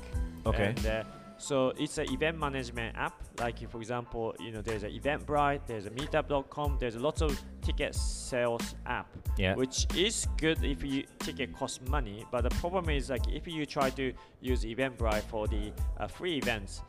Okay. 0.46 0.74
And, 0.76 0.86
uh, 0.86 1.04
so 1.38 1.70
it's 1.78 1.98
an 1.98 2.12
event 2.12 2.38
management 2.40 2.96
app. 2.98 3.14
Like 3.40 3.70
for 3.70 3.78
example, 3.80 4.36
you 4.40 4.52
know, 4.52 4.62
there's 4.62 4.84
an 4.84 4.92
Eventbrite, 4.92 5.62
there's 5.68 5.86
a 5.86 5.92
Meetup.com, 5.92 6.78
there's 6.80 6.96
a 6.96 7.00
lots 7.00 7.22
of 7.22 7.40
ticket 7.62 7.94
sales 7.96 8.76
app, 8.86 9.08
Yeah. 9.38 9.56
which 9.56 9.86
is 9.96 10.28
good 10.38 10.64
if 10.64 10.84
you 10.84 11.04
ticket 11.20 11.56
costs 11.56 11.80
money. 11.90 12.26
But 12.32 12.42
the 12.44 12.50
problem 12.62 12.90
is 12.90 13.10
like 13.10 13.28
if 13.28 13.48
you 13.48 13.66
try 13.66 13.90
to 13.92 14.14
use 14.42 14.64
Eventbrite 14.64 15.24
for 15.24 15.48
the 15.48 15.72
uh, 16.00 16.08
free 16.08 16.38
events, 16.38 16.82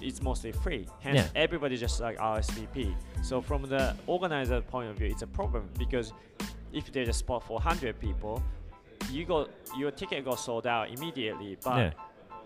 it's 0.00 0.22
mostly 0.22 0.52
free. 0.52 0.86
Hence, 1.00 1.18
Yeah. 1.18 1.28
everybody 1.42 1.76
just 1.76 2.00
like 2.00 2.16
RSVP. 2.18 2.94
So 3.22 3.40
from 3.40 3.62
the 3.62 3.94
organizer 4.06 4.60
point 4.60 4.90
of 4.90 4.96
view, 4.96 5.08
it's 5.08 5.22
a 5.22 5.26
problem 5.26 5.68
because 5.78 6.12
if 6.72 6.90
there's 6.92 7.08
a 7.08 7.12
spot 7.12 7.44
for 7.44 7.54
100 7.58 8.00
people, 8.00 8.42
you 9.10 9.24
go 9.26 9.48
your 9.76 9.90
ticket 9.90 10.24
got 10.24 10.38
sold 10.38 10.66
out 10.66 10.90
immediately, 10.90 11.56
but 11.62 11.76
Yeah. 11.78 11.92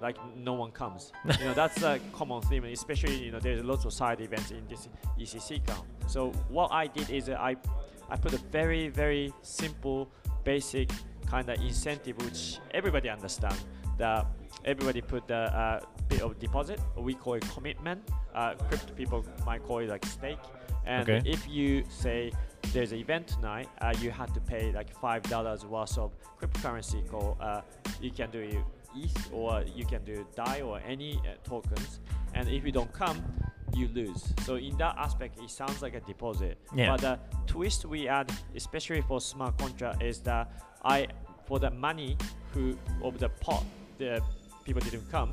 Like 0.00 0.16
no 0.36 0.52
one 0.54 0.70
comes. 0.70 1.12
you 1.38 1.44
know 1.46 1.54
that's 1.54 1.82
a 1.82 1.98
common 2.12 2.42
theme, 2.42 2.64
especially 2.64 3.16
you 3.24 3.32
know 3.32 3.40
there's 3.40 3.62
lots 3.64 3.84
of 3.84 3.92
side 3.92 4.20
events 4.20 4.50
in 4.50 4.66
this 4.68 4.88
ECC 5.18 5.64
count. 5.66 5.84
So 6.06 6.30
what 6.48 6.72
I 6.72 6.86
did 6.86 7.10
is 7.10 7.28
I 7.30 7.56
I 8.08 8.16
put 8.16 8.32
a 8.34 8.38
very 8.50 8.88
very 8.88 9.32
simple 9.42 10.08
basic 10.44 10.90
kind 11.26 11.48
of 11.48 11.60
incentive 11.60 12.16
which 12.24 12.58
everybody 12.72 13.08
understand 13.10 13.56
that 13.98 14.26
everybody 14.64 15.00
put 15.00 15.26
the 15.26 15.34
uh, 15.34 15.80
bit 16.08 16.20
of 16.22 16.38
deposit 16.38 16.78
we 16.96 17.14
call 17.14 17.34
it 17.34 17.44
commitment 17.52 18.00
uh, 18.34 18.54
crypto 18.68 18.92
people 18.94 19.24
might 19.44 19.60
call 19.64 19.78
it 19.80 19.88
like 19.88 20.04
stake 20.06 20.38
and 20.86 21.08
Okay. 21.08 21.28
if 21.28 21.48
you 21.48 21.82
say 21.88 22.30
there's 22.72 22.92
an 22.92 22.98
event 22.98 23.26
tonight 23.26 23.68
uh, 23.80 23.92
you 24.00 24.12
have 24.12 24.32
to 24.34 24.40
pay 24.40 24.70
like 24.70 24.94
five 25.00 25.22
dollars 25.24 25.64
worth 25.66 25.98
of 25.98 26.12
cryptocurrency 26.40 27.04
called 27.10 27.36
uh, 27.40 27.62
you 28.00 28.12
can 28.12 28.30
do 28.30 28.38
it 28.38 28.62
ETH 28.96 29.30
or 29.32 29.62
you 29.74 29.84
can 29.84 30.04
do 30.04 30.26
DAI 30.34 30.60
or 30.62 30.80
any 30.86 31.16
uh, 31.18 31.34
tokens 31.44 32.00
and 32.34 32.48
if 32.48 32.64
you 32.64 32.72
don't 32.72 32.92
come 32.92 33.22
you 33.74 33.88
lose 33.88 34.32
so 34.44 34.54
in 34.56 34.76
that 34.78 34.96
aspect 34.96 35.38
it 35.42 35.50
sounds 35.50 35.82
like 35.82 35.94
a 35.94 36.00
deposit 36.00 36.56
Yeah. 36.74 36.90
but 36.90 37.00
the 37.00 37.18
twist 37.46 37.84
we 37.84 38.08
add 38.08 38.30
especially 38.54 39.00
for 39.02 39.20
smart 39.20 39.58
contract 39.58 40.02
is 40.02 40.20
that 40.20 40.50
I 40.84 41.08
for 41.46 41.58
the 41.58 41.70
money 41.70 42.16
who 42.52 42.76
of 43.02 43.18
the 43.18 43.28
pot 43.28 43.64
the 43.98 44.20
people 44.64 44.80
didn't 44.82 45.10
come 45.10 45.32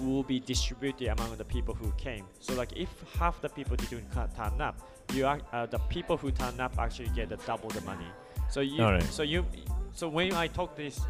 will 0.00 0.22
be 0.22 0.40
distributed 0.40 1.08
among 1.08 1.36
the 1.36 1.44
people 1.44 1.74
who 1.74 1.90
came. 1.92 2.24
So 2.40 2.54
like 2.54 2.72
if 2.76 2.88
half 3.18 3.40
the 3.42 3.48
people 3.48 3.76
didn't 3.76 4.10
turn 4.12 4.60
up, 4.60 4.76
you 5.12 5.26
are, 5.26 5.40
uh, 5.52 5.66
the 5.66 5.78
people 5.78 6.16
who 6.16 6.30
turn 6.30 6.58
up 6.60 6.78
actually 6.78 7.10
get 7.14 7.28
the 7.28 7.36
double 7.36 7.68
the 7.68 7.82
money. 7.82 8.06
So 8.50 8.60
you 8.60 8.82
Alright. 8.82 9.02
so 9.04 9.22
you 9.22 9.44
so 9.92 10.08
when 10.08 10.32
I 10.32 10.46
talk 10.46 10.76
this 10.76 11.00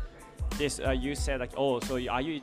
this 0.59 0.80
uh, 0.80 0.90
you 0.90 1.14
said 1.14 1.40
like 1.40 1.52
oh 1.56 1.80
so 1.80 1.94
are 2.09 2.21
you 2.21 2.40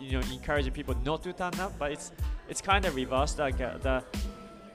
you 0.00 0.12
know 0.12 0.20
encouraging 0.32 0.72
people 0.72 0.94
not 1.04 1.22
to 1.22 1.32
turn 1.32 1.54
up 1.60 1.72
but 1.78 1.92
it's 1.92 2.12
it's 2.48 2.60
kind 2.60 2.84
of 2.84 2.94
reversed 2.94 3.38
like 3.38 3.60
uh, 3.60 3.78
the 3.78 4.02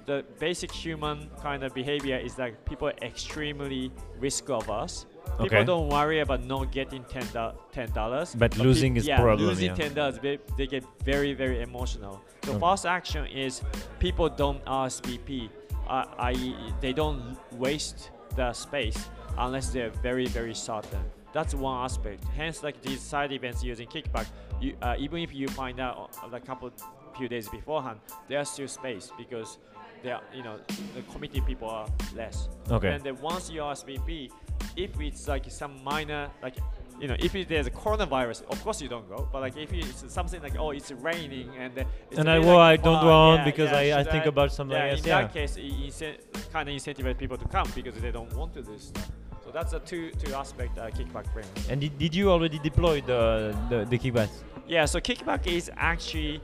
the 0.05 0.23
basic 0.39 0.71
human 0.71 1.29
kind 1.41 1.63
of 1.65 1.73
behavior 1.73 2.15
is 2.17 2.37
like 2.37 2.63
people 2.63 2.87
are 2.87 2.93
extremely 3.01 3.91
risk 4.19 4.47
averse. 4.47 5.05
People 5.25 5.45
Okay. 5.57 5.65
don't 5.65 5.89
worry 5.89 6.21
about 6.21 6.45
not 6.45 6.71
getting 6.71 7.03
ten 7.03 7.89
dollars, 7.93 8.33
But 8.33 8.57
losing 8.57 8.95
is 8.95 9.05
yeah, 9.05 9.19
problem, 9.19 9.49
Losing 9.49 9.65
yeah. 9.67 9.75
ten 9.75 9.93
dollars, 9.93 10.17
they, 10.19 10.39
they 10.57 10.65
get 10.65 10.85
very 11.03 11.33
very 11.33 11.61
emotional. 11.61 12.21
The 12.43 12.51
Okay. 12.51 12.59
first 12.61 12.85
action 12.85 13.25
is 13.27 13.61
people 13.99 14.29
don't 14.29 14.63
RSVP, 14.63 15.49
uh, 15.89 16.05
i.e. 16.19 16.55
they 16.79 16.93
don't 16.93 17.35
waste 17.51 18.11
the 18.37 18.53
space 18.53 19.09
unless 19.37 19.71
they're 19.71 19.91
very 20.01 20.27
very 20.27 20.55
certain. 20.55 21.03
That's 21.37 21.53
one 21.53 21.83
aspect. 21.85 22.23
Hence, 22.35 22.63
like 22.63 22.81
these 22.81 22.99
side 22.99 23.31
events 23.31 23.63
using 23.63 23.87
kickback, 23.87 24.25
you, 24.59 24.75
uh, 24.81 24.95
even 24.97 25.19
if 25.21 25.31
you 25.31 25.47
find 25.47 25.79
out 25.79 26.17
uh, 26.23 26.35
a 26.35 26.39
couple 26.39 26.71
few 27.15 27.27
days 27.27 27.47
beforehand, 27.47 27.99
there's 28.27 28.49
still 28.49 28.67
space 28.67 29.11
because 29.19 29.59
they 30.01 30.09
are, 30.09 30.23
you 30.33 30.41
know, 30.41 30.57
the 30.95 31.03
committee 31.13 31.41
people 31.41 31.69
are 31.69 31.87
less. 32.15 32.49
Okay. 32.71 32.91
And 32.91 33.03
then 33.03 33.21
once 33.21 33.51
you 33.51 33.61
RSVP, 33.61 34.31
if 34.75 34.99
it's 34.99 35.27
like 35.27 35.45
some 35.51 35.83
minor, 35.83 36.27
like, 36.41 36.55
you 36.99 37.07
know, 37.07 37.15
if 37.19 37.35
it, 37.35 37.47
there's 37.49 37.67
a 37.67 37.71
coronavirus, 37.83 38.41
of 38.49 38.59
course 38.63 38.81
you 38.81 38.87
don't 38.89 39.07
go. 39.07 39.29
But 39.31 39.41
like 39.43 39.55
if 39.57 39.71
it's 39.71 40.11
something 40.11 40.41
like, 40.41 40.57
oh, 40.57 40.71
it's 40.71 40.91
raining 40.91 41.51
and 41.59 41.77
uh, 41.77 41.83
it's 42.09 42.17
And 42.17 42.27
I- 42.31 42.39
well, 42.39 42.57
like 42.57 42.79
I 42.79 42.83
don't 42.83 43.03
go 43.03 43.11
on 43.11 43.37
yeah, 43.37 43.45
because 43.45 43.69
yeah, 43.69 43.97
I- 43.97 43.99
I 43.99 44.03
think 44.03 44.25
about 44.25 44.51
some, 44.51 44.69
like, 44.69 44.79
yeah, 44.79 44.89
yes, 44.89 44.99
in 45.01 45.05
that 45.05 45.31
case, 45.31 45.55
it, 45.55 46.01
it 46.01 46.49
kind 46.51 46.67
of 46.67 46.73
incentivize 46.73 47.15
people 47.15 47.37
to 47.37 47.47
come 47.47 47.69
because 47.75 47.93
they 48.01 48.09
don't 48.09 48.35
want 48.35 48.55
to 48.55 48.63
do 48.63 48.75
stuff. 48.79 49.11
So 49.47 49.53
that's 49.53 49.71
a 49.71 49.79
two 49.79 50.11
two 50.11 50.33
aspect 50.33 50.77
uh, 50.77 50.89
kickback 50.89 51.31
brings. 51.31 51.47
And 51.69 51.79
did, 51.79 51.97
did 51.97 52.13
you 52.13 52.29
already 52.29 52.59
deploy 52.59 52.99
the 52.99 53.55
the, 53.69 53.85
the 53.85 53.97
kickbacks? 53.97 54.43
Yeah, 54.67 54.83
so 54.83 54.99
Kickback 54.99 55.47
is 55.47 55.71
actually 55.77 56.41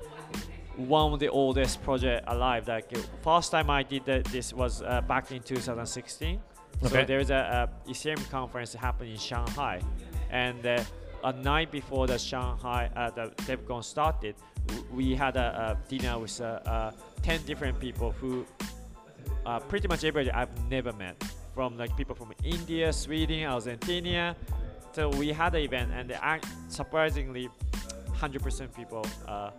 one 0.78 1.12
of 1.12 1.20
the 1.20 1.28
oldest 1.28 1.84
project 1.84 2.24
alive. 2.28 2.70
Like 2.70 2.90
first 3.22 3.52
time 3.52 3.70
I 3.70 3.84
did 3.84 4.06
that, 4.06 4.24
this 4.26 4.54
was 4.54 4.82
uh, 4.82 5.02
back 5.02 5.32
in 5.32 5.42
2016. 5.42 6.40
Okay. 6.86 6.88
So 6.88 7.04
there 7.04 7.20
is 7.20 7.30
a, 7.30 7.70
a 7.86 7.92
Ethereum 7.92 8.30
conference 8.30 8.74
happening 8.74 9.12
in 9.12 9.20
Shanghai, 9.20 9.82
and 10.30 10.66
uh, 10.66 10.82
a 11.26 11.34
night 11.34 11.72
before 11.72 12.08
the 12.08 12.18
Shanghai 12.18 12.90
uh, 12.96 13.10
the 13.10 13.34
DevCon 13.44 13.84
started, 13.84 14.36
we 14.94 15.14
had 15.14 15.36
a, 15.36 15.78
a 15.78 15.90
dinner 15.90 16.20
with 16.20 16.40
uh, 16.40 16.46
uh, 16.66 16.92
ten 17.22 17.42
different 17.44 17.82
people 17.82 18.12
who 18.12 18.46
uh, 19.46 19.60
pretty 19.60 19.90
much 19.90 20.06
everybody 20.06 20.32
I've 20.32 20.70
never 20.70 20.94
met, 20.94 21.22
from 21.54 21.78
like 21.78 21.96
people 21.96 22.16
from 22.16 22.34
India, 22.44 22.92
Sweden, 22.94 23.46
Argentina. 23.46 24.36
So 24.94 25.10
we 25.10 25.30
had 25.34 25.56
an 25.56 25.62
event, 25.62 25.92
and 25.92 26.14
surprisingly, 26.68 27.50
100% 28.20 28.76
people 28.76 29.06
uh, 29.28 29.52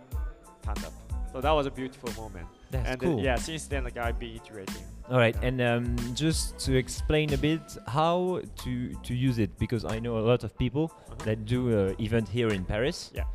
turned 0.63 0.85
up. 0.85 0.93
So 1.31 1.41
that 1.41 1.51
was 1.51 1.65
a 1.65 1.71
beautiful 1.71 2.09
moment. 2.23 2.47
That's 2.71 2.87
and 2.89 3.03
uh, 3.03 3.05
cool. 3.05 3.19
yeah, 3.19 3.35
since 3.35 3.67
then, 3.67 3.83
like 3.83 3.97
I've 3.97 4.17
been 4.17 4.35
iterating. 4.35 4.83
All 5.09 5.17
right, 5.17 5.35
and 5.43 5.61
um, 5.61 5.95
just 6.15 6.57
to 6.59 6.75
explain 6.77 7.33
a 7.33 7.37
bit 7.37 7.61
how 7.87 8.41
to 8.63 8.93
to 9.07 9.13
use 9.13 9.37
it, 9.37 9.51
because 9.59 9.83
I 9.85 9.99
know 9.99 10.17
a 10.17 10.25
lot 10.31 10.43
of 10.43 10.57
people 10.57 10.85
Uh-huh. 10.85 11.25
that 11.25 11.45
do 11.45 11.59
uh, 11.71 11.93
event 12.05 12.27
here 12.29 12.49
in 12.53 12.63
Paris. 12.65 13.11
Yeah. 13.13 13.25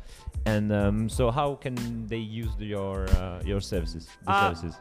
And 0.45 0.71
um, 0.71 1.09
so, 1.09 1.31
how 1.31 1.55
can 1.55 1.75
they 2.07 2.17
use 2.41 2.51
the, 2.57 2.65
your 2.65 3.05
uh, 3.21 3.41
your 3.45 3.61
services? 3.61 4.07
The 4.25 4.31
Uh, 4.31 4.41
services. 4.53 4.75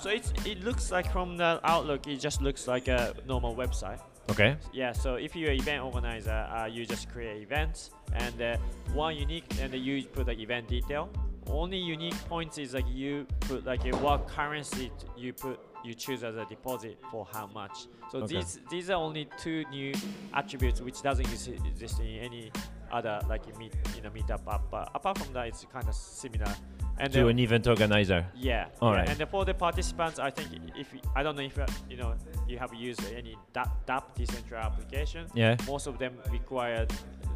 So 0.00 0.08
it's, 0.10 0.32
it 0.46 0.64
looks 0.64 0.90
like 0.90 1.10
from 1.12 1.36
the 1.36 1.60
outlook, 1.64 2.06
it 2.06 2.20
just 2.20 2.40
looks 2.40 2.66
like 2.66 2.88
a 2.88 3.14
normal 3.26 3.54
website. 3.54 4.00
Okay. 4.30 4.56
Yeah, 4.72 4.92
so 4.92 5.16
if 5.16 5.34
you're 5.36 5.50
an 5.50 5.60
event 5.60 5.82
organizer, 5.84 6.30
uh, 6.30 6.66
you 6.66 6.86
just 6.86 7.08
create 7.10 7.42
events, 7.42 7.90
and 8.14 8.40
uh, 8.40 8.56
one 8.94 9.16
unique, 9.16 9.44
and 9.60 9.74
you 9.74 10.04
put 10.04 10.26
like 10.26 10.38
event 10.38 10.68
detail. 10.68 11.10
Only 11.48 11.78
unique 11.78 12.14
points 12.28 12.56
is 12.58 12.74
like 12.74 12.88
you 12.88 13.26
put 13.40 13.66
like 13.66 13.80
uh, 13.84 13.96
what 13.98 14.28
currency 14.28 14.92
you 15.16 15.32
put 15.32 15.58
you 15.84 15.94
choose 15.94 16.22
as 16.22 16.36
a 16.36 16.44
deposit 16.44 16.98
for 17.10 17.26
how 17.32 17.48
much. 17.48 17.86
So 18.12 18.18
Okay. 18.18 18.36
these 18.36 18.60
these 18.70 18.88
are 18.90 19.00
only 19.02 19.28
two 19.36 19.64
new 19.70 19.92
attributes 20.32 20.80
which 20.80 21.02
doesn't 21.02 21.26
exi- 21.26 21.66
exist 21.66 21.98
in 22.00 22.06
any 22.20 22.52
other 22.92 23.20
like 23.28 23.44
meet 23.58 23.74
in 23.98 24.06
a 24.06 24.10
meetup 24.10 24.46
app. 24.46 24.62
But 24.70 24.90
apart 24.94 25.18
from 25.18 25.32
that, 25.32 25.48
it's 25.48 25.66
kind 25.72 25.88
of 25.88 25.94
similar. 25.94 26.54
And 27.00 27.12
To 27.14 27.28
an 27.28 27.38
event 27.38 27.66
organizer. 27.66 28.26
yeah. 28.36 28.66
All 28.80 28.92
yeah. 28.92 28.98
right. 29.00 29.08
And 29.20 29.28
for 29.30 29.44
the 29.44 29.54
participants, 29.54 30.18
I 30.18 30.30
think 30.30 30.48
if 30.76 30.88
I 31.16 31.22
don't 31.22 31.34
know 31.36 31.42
if 31.42 31.58
uh, 31.58 31.66
you 31.88 31.96
know 31.96 32.14
you 32.46 32.58
have 32.58 32.72
used 32.74 33.00
any 33.14 33.36
DApp, 33.54 34.14
decentralized 34.14 34.72
application. 34.72 35.26
Yeah. 35.34 35.56
Most 35.66 35.86
of 35.86 35.98
them 35.98 36.12
require 36.30 36.86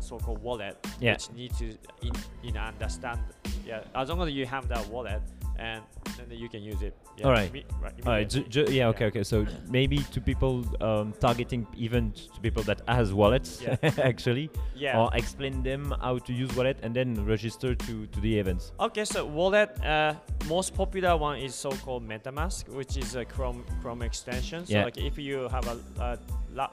so-called 0.01 0.43
wallet, 0.43 0.77
Yeah. 1.01 1.13
which 1.15 1.31
need 1.33 1.55
to 1.55 1.67
in, 2.03 2.13
in 2.43 2.57
understand. 2.59 3.21
Yeah. 3.67 3.85
As 3.95 4.11
long 4.11 4.21
as 4.23 4.31
you 4.35 4.45
have 4.45 4.69
that 4.69 4.87
wallet, 4.89 5.23
and 5.59 5.83
then 6.17 6.39
you 6.39 6.49
can 6.49 6.63
use 6.63 6.83
it. 6.83 6.95
Yeah, 7.17 7.27
All 7.27 7.33
right. 7.33 7.51
right 7.81 7.95
All 8.07 8.13
right. 8.13 8.29
Ju- 8.29 8.41
immediately. 8.41 8.73
ju- 8.73 8.73
yeah. 8.79 8.89
Okay. 8.89 9.05
Yeah. 9.05 9.09
Okay. 9.09 9.23
So 9.23 9.47
maybe 9.69 9.99
to 9.99 10.21
people 10.21 10.65
um, 10.83 11.13
targeting 11.21 11.67
even 11.77 12.13
to 12.13 12.41
people 12.41 12.63
that 12.65 12.81
has 12.89 13.13
wallets 13.13 13.63
Yeah. 13.63 13.77
actually, 14.03 14.51
yeah. 14.75 14.99
or 14.99 15.11
explain 15.15 15.63
them 15.63 15.95
how 16.01 16.19
to 16.19 16.33
use 16.33 16.51
wallet 16.57 16.79
and 16.83 16.95
then 16.95 17.25
register 17.25 17.75
to 17.75 18.07
to 18.07 18.21
the 18.21 18.39
events. 18.39 18.73
Okay, 18.81 19.05
so 19.05 19.25
wallet, 19.25 19.71
uh, 19.85 20.15
most 20.49 20.75
popular 20.75 21.17
one 21.17 21.39
is 21.39 21.55
so-called 21.55 22.03
MetaMask, 22.09 22.69
which 22.69 22.97
is 22.97 23.15
a 23.15 23.25
Chrome 23.25 23.65
Chrome 23.81 24.03
extension. 24.03 24.67
So 24.67 24.73
Yeah. 24.75 24.85
like 24.85 24.99
if 24.99 25.19
you 25.19 25.49
have 25.49 25.67
a, 25.69 26.19
a 26.59 26.69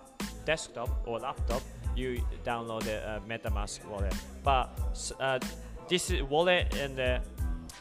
desktop 0.46 0.90
or 1.08 1.20
laptop, 1.20 1.62
you 1.96 2.22
download 2.44 2.84
the 2.84 2.98
uh, 3.08 3.20
MetaMask 3.28 3.86
wallet. 3.90 4.14
But 4.44 4.70
uh, 5.20 5.40
this 5.88 6.12
wallet 6.30 6.74
and 6.80 7.00
uh, 7.00 7.20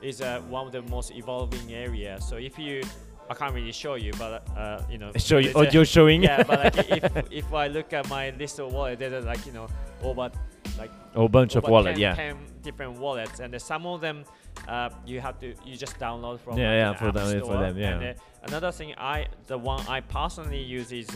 is 0.03 0.21
uh, 0.21 0.41
one 0.49 0.67
of 0.67 0.73
the 0.73 0.83
most 0.83 1.13
evolving 1.13 1.73
areas. 1.73 2.27
So 2.29 2.37
if 2.37 2.59
you, 2.59 2.83
I 3.29 3.35
can't 3.35 3.55
really 3.55 3.73
show 3.73 3.95
you, 3.95 4.13
but 4.19 4.47
uh, 4.57 4.83
you 4.91 4.99
know, 4.99 5.13
Show 5.17 5.39
you 5.39 5.51
a- 5.55 5.59
audio 5.59 5.85
showing. 5.85 6.23
yeah, 6.23 6.43
but 6.43 6.65
like 6.77 6.91
if 6.91 7.33
if 7.33 7.53
I 7.55 7.67
look 7.69 7.93
at 7.93 8.09
my 8.09 8.31
list 8.31 8.59
of 8.59 8.73
wallet, 8.73 8.99
there's 8.99 9.25
uh, 9.25 9.27
like 9.27 9.45
you 9.47 9.53
know 9.53 9.69
over 10.03 10.31
like 10.79 10.91
a 11.15 11.29
bunch 11.29 11.57
of 11.57 11.65
wallet. 11.65 11.95
10, 11.97 12.01
Yeah. 12.01 12.15
10 12.15 12.37
different 12.63 12.99
wallets, 12.99 13.41
and 13.41 13.55
uh, 13.55 13.59
some 13.59 13.87
of 13.87 14.01
them 14.01 14.25
uh, 14.69 14.91
you 15.07 15.21
have 15.21 15.39
to 15.41 15.55
you 15.65 15.77
just 15.77 15.99
download 15.99 16.41
from 16.41 16.59
Yeah, 16.59 16.69
like, 16.69 16.77
yeah, 16.77 16.93
for 16.95 17.13
them- 17.13 17.41
for 17.41 17.59
them, 17.59 17.77
yeah. 17.79 17.99
And 17.99 18.05
uh, 18.19 18.23
another 18.49 18.73
thing, 18.73 18.95
I 18.99 19.27
the 19.47 19.59
one 19.59 19.81
I 19.89 20.01
personally 20.01 20.63
use 20.63 20.91
is 20.93 21.09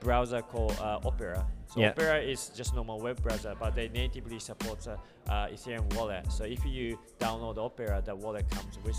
browser 0.00 0.42
called 0.42 0.76
uh, 0.80 1.00
Opera. 1.04 1.46
So 1.72 1.80
Yeah. 1.80 1.90
Opera 1.90 2.18
is 2.20 2.48
just 2.56 2.74
normal 2.74 2.98
web 3.00 3.22
browser, 3.22 3.54
but 3.58 3.74
they 3.74 3.88
natively 3.88 4.38
supports 4.40 4.86
a 4.86 4.98
uh, 5.28 5.46
Ethereum 5.54 5.86
wallet. 5.94 6.30
So 6.32 6.44
if 6.44 6.64
you 6.66 6.98
download 7.18 7.58
Opera, 7.58 8.02
the 8.04 8.14
wallet 8.16 8.48
comes 8.50 8.78
with 8.84 8.96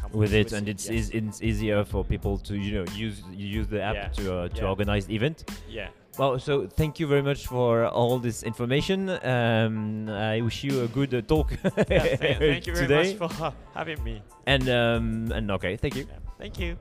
comes 0.00 0.14
with 0.14 0.32
it 0.34 0.52
and 0.52 0.68
it's, 0.68 0.88
yes. 0.88 1.08
it's 1.10 1.42
easier 1.42 1.84
for 1.84 2.04
people 2.04 2.36
to 2.38 2.54
you 2.56 2.72
know 2.76 2.84
use 2.94 3.22
you 3.32 3.46
use 3.58 3.68
the 3.68 3.80
app 3.82 3.94
Yeah. 3.94 4.08
to 4.18 4.34
uh, 4.34 4.48
to 4.48 4.60
Yeah. 4.62 4.68
organize 4.68 5.08
event 5.08 5.38
yeah. 5.68 5.88
well 6.18 6.38
so 6.38 6.66
thank 6.66 7.00
you 7.00 7.06
very 7.06 7.22
much 7.22 7.46
for 7.46 7.86
all 7.86 8.18
this 8.18 8.42
information 8.42 9.08
um, 9.08 10.08
i 10.10 10.42
wish 10.42 10.62
you 10.62 10.82
a 10.82 10.88
good 10.88 11.14
uh, 11.14 11.22
talk 11.22 11.48
yeah 11.88 12.16
thank, 12.16 12.38
thank 12.38 12.66
you 12.66 12.74
very 12.74 12.86
today 12.86 13.16
much 13.18 13.32
for 13.32 13.52
having 13.74 14.02
me. 14.04 14.22
and 14.46 14.68
um, 14.68 15.32
and 15.32 15.50
okay 15.50 15.76
thank 15.78 15.94
you. 15.96 16.04
Thank 16.38 16.58
you. 16.58 16.76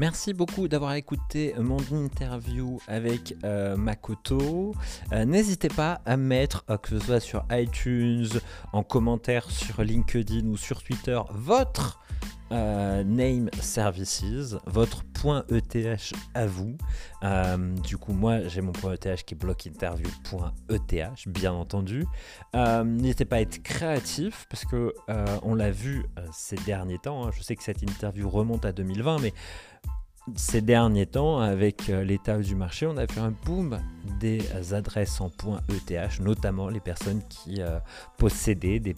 Merci 0.00 0.32
beaucoup 0.32 0.66
d'avoir 0.66 0.94
écouté 0.94 1.54
mon 1.58 1.76
interview 1.92 2.80
avec 2.88 3.34
euh, 3.44 3.76
Makoto. 3.76 4.74
Euh, 5.12 5.26
N'hésitez 5.26 5.68
pas 5.68 6.00
à 6.06 6.16
mettre, 6.16 6.64
euh, 6.70 6.78
que 6.78 6.88
ce 6.88 6.98
soit 7.00 7.20
sur 7.20 7.44
iTunes, 7.50 8.26
en 8.72 8.82
commentaire 8.82 9.50
sur 9.50 9.82
LinkedIn 9.84 10.46
ou 10.46 10.56
sur 10.56 10.82
Twitter, 10.82 11.20
votre 11.28 12.00
euh, 12.52 13.04
name 13.04 13.48
services, 13.60 14.56
votre 14.66 15.04
point 15.04 15.44
ETH 15.50 16.12
à 16.34 16.46
vous. 16.46 16.76
Euh, 17.22 17.74
du 17.76 17.96
coup, 17.96 18.12
moi, 18.12 18.48
j'ai 18.48 18.60
mon 18.60 18.72
point 18.72 18.94
ETH 18.94 19.22
qui 19.24 19.34
est 19.34 19.38
blockinterview.eth, 19.38 21.28
bien 21.28 21.52
entendu. 21.52 22.06
Euh, 22.56 22.82
N'hésitez 22.84 23.24
pas 23.24 23.36
à 23.36 23.40
être 23.40 23.62
créatif 23.62 24.46
parce 24.50 24.64
que 24.64 24.94
on 25.42 25.54
l'a 25.54 25.70
vu 25.70 26.04
ces 26.32 26.56
derniers 26.56 26.98
temps. 26.98 27.26
hein. 27.26 27.30
Je 27.32 27.42
sais 27.42 27.54
que 27.56 27.62
cette 27.62 27.82
interview 27.82 28.28
remonte 28.28 28.64
à 28.64 28.72
2020, 28.72 29.18
mais 29.20 29.32
ces 30.36 30.60
derniers 30.60 31.06
temps, 31.06 31.40
avec 31.40 31.88
euh, 31.88 32.04
l'état 32.04 32.38
du 32.38 32.54
marché, 32.54 32.86
on 32.86 32.96
a 32.96 33.06
vu 33.06 33.18
un 33.20 33.32
boom 33.44 33.78
des 34.18 34.40
adresses 34.72 35.20
en 35.20 35.28
.eth, 35.28 36.20
notamment 36.20 36.68
les 36.68 36.80
personnes 36.80 37.22
qui 37.28 37.60
euh, 37.60 37.78
possédaient 38.18 38.80
des, 38.80 38.94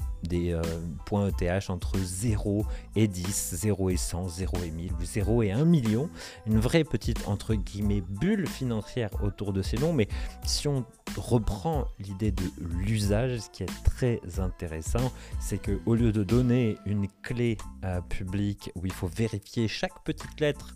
euh, 0.52 0.62
points 1.06 1.28
ETH 1.28 1.70
entre 1.70 1.98
0 1.98 2.64
et 2.96 3.08
10, 3.08 3.54
0 3.56 3.90
et 3.90 3.96
100, 3.96 4.28
0 4.28 4.56
et 4.64 4.70
1000 4.70 4.92
ou 4.92 5.04
0 5.04 5.42
et 5.42 5.52
1 5.52 5.64
million. 5.64 6.08
Une 6.46 6.58
vraie 6.58 6.84
petite, 6.84 7.26
entre 7.26 7.54
guillemets, 7.54 8.02
bulle 8.02 8.46
financière 8.46 9.10
autour 9.22 9.52
de 9.52 9.62
ces 9.62 9.76
noms. 9.76 9.92
Mais 9.92 10.08
si 10.44 10.68
on 10.68 10.84
reprend 11.16 11.86
l'idée 11.98 12.30
de 12.30 12.44
l'usage, 12.58 13.38
ce 13.38 13.50
qui 13.50 13.62
est 13.64 13.84
très 13.84 14.20
intéressant, 14.38 15.12
c'est 15.40 15.58
que 15.58 15.80
au 15.86 15.94
lieu 15.94 16.12
de 16.12 16.22
donner 16.22 16.76
une 16.86 17.06
clé 17.22 17.58
euh, 17.84 18.00
publique 18.00 18.70
où 18.74 18.86
il 18.86 18.92
faut 18.92 19.08
vérifier 19.08 19.68
chaque 19.68 20.02
petite 20.04 20.40
lettre, 20.40 20.74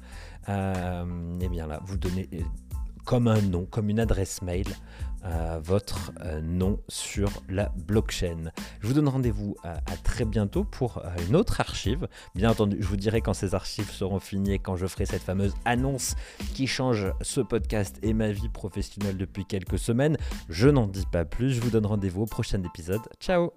euh, 0.48 1.38
eh 1.40 1.48
bien 1.48 1.66
là, 1.66 1.80
vous 1.84 1.96
donnez 1.96 2.28
euh, 2.34 2.40
comme 3.04 3.28
un 3.28 3.40
nom, 3.40 3.66
comme 3.66 3.88
une 3.88 4.00
adresse 4.00 4.42
mail, 4.42 4.66
euh, 5.24 5.60
votre 5.62 6.12
nom 6.42 6.80
sur 6.88 7.30
la 7.48 7.72
blockchain. 7.86 8.50
Je 8.80 8.88
vous 8.88 8.94
donne 8.94 9.08
rendez-vous 9.08 9.56
à 9.62 9.96
très 10.02 10.24
bientôt 10.24 10.64
pour 10.64 11.02
une 11.28 11.36
autre 11.36 11.60
archive. 11.60 12.08
Bien 12.34 12.50
entendu, 12.50 12.78
je 12.80 12.86
vous 12.86 12.96
dirai 12.96 13.20
quand 13.20 13.34
ces 13.34 13.54
archives 13.54 13.90
seront 13.90 14.18
finies 14.18 14.54
et 14.54 14.58
quand 14.58 14.76
je 14.76 14.86
ferai 14.86 15.06
cette 15.06 15.22
fameuse 15.22 15.54
annonce 15.64 16.16
qui 16.54 16.66
change 16.66 17.12
ce 17.20 17.40
podcast 17.40 17.98
et 18.02 18.12
ma 18.12 18.32
vie 18.32 18.48
professionnelle 18.48 19.16
depuis 19.16 19.44
quelques 19.44 19.78
semaines. 19.78 20.16
Je 20.48 20.68
n'en 20.68 20.86
dis 20.86 21.06
pas 21.06 21.24
plus, 21.24 21.52
je 21.52 21.60
vous 21.60 21.70
donne 21.70 21.86
rendez-vous 21.86 22.22
au 22.22 22.26
prochain 22.26 22.62
épisode. 22.64 23.02
Ciao 23.20 23.52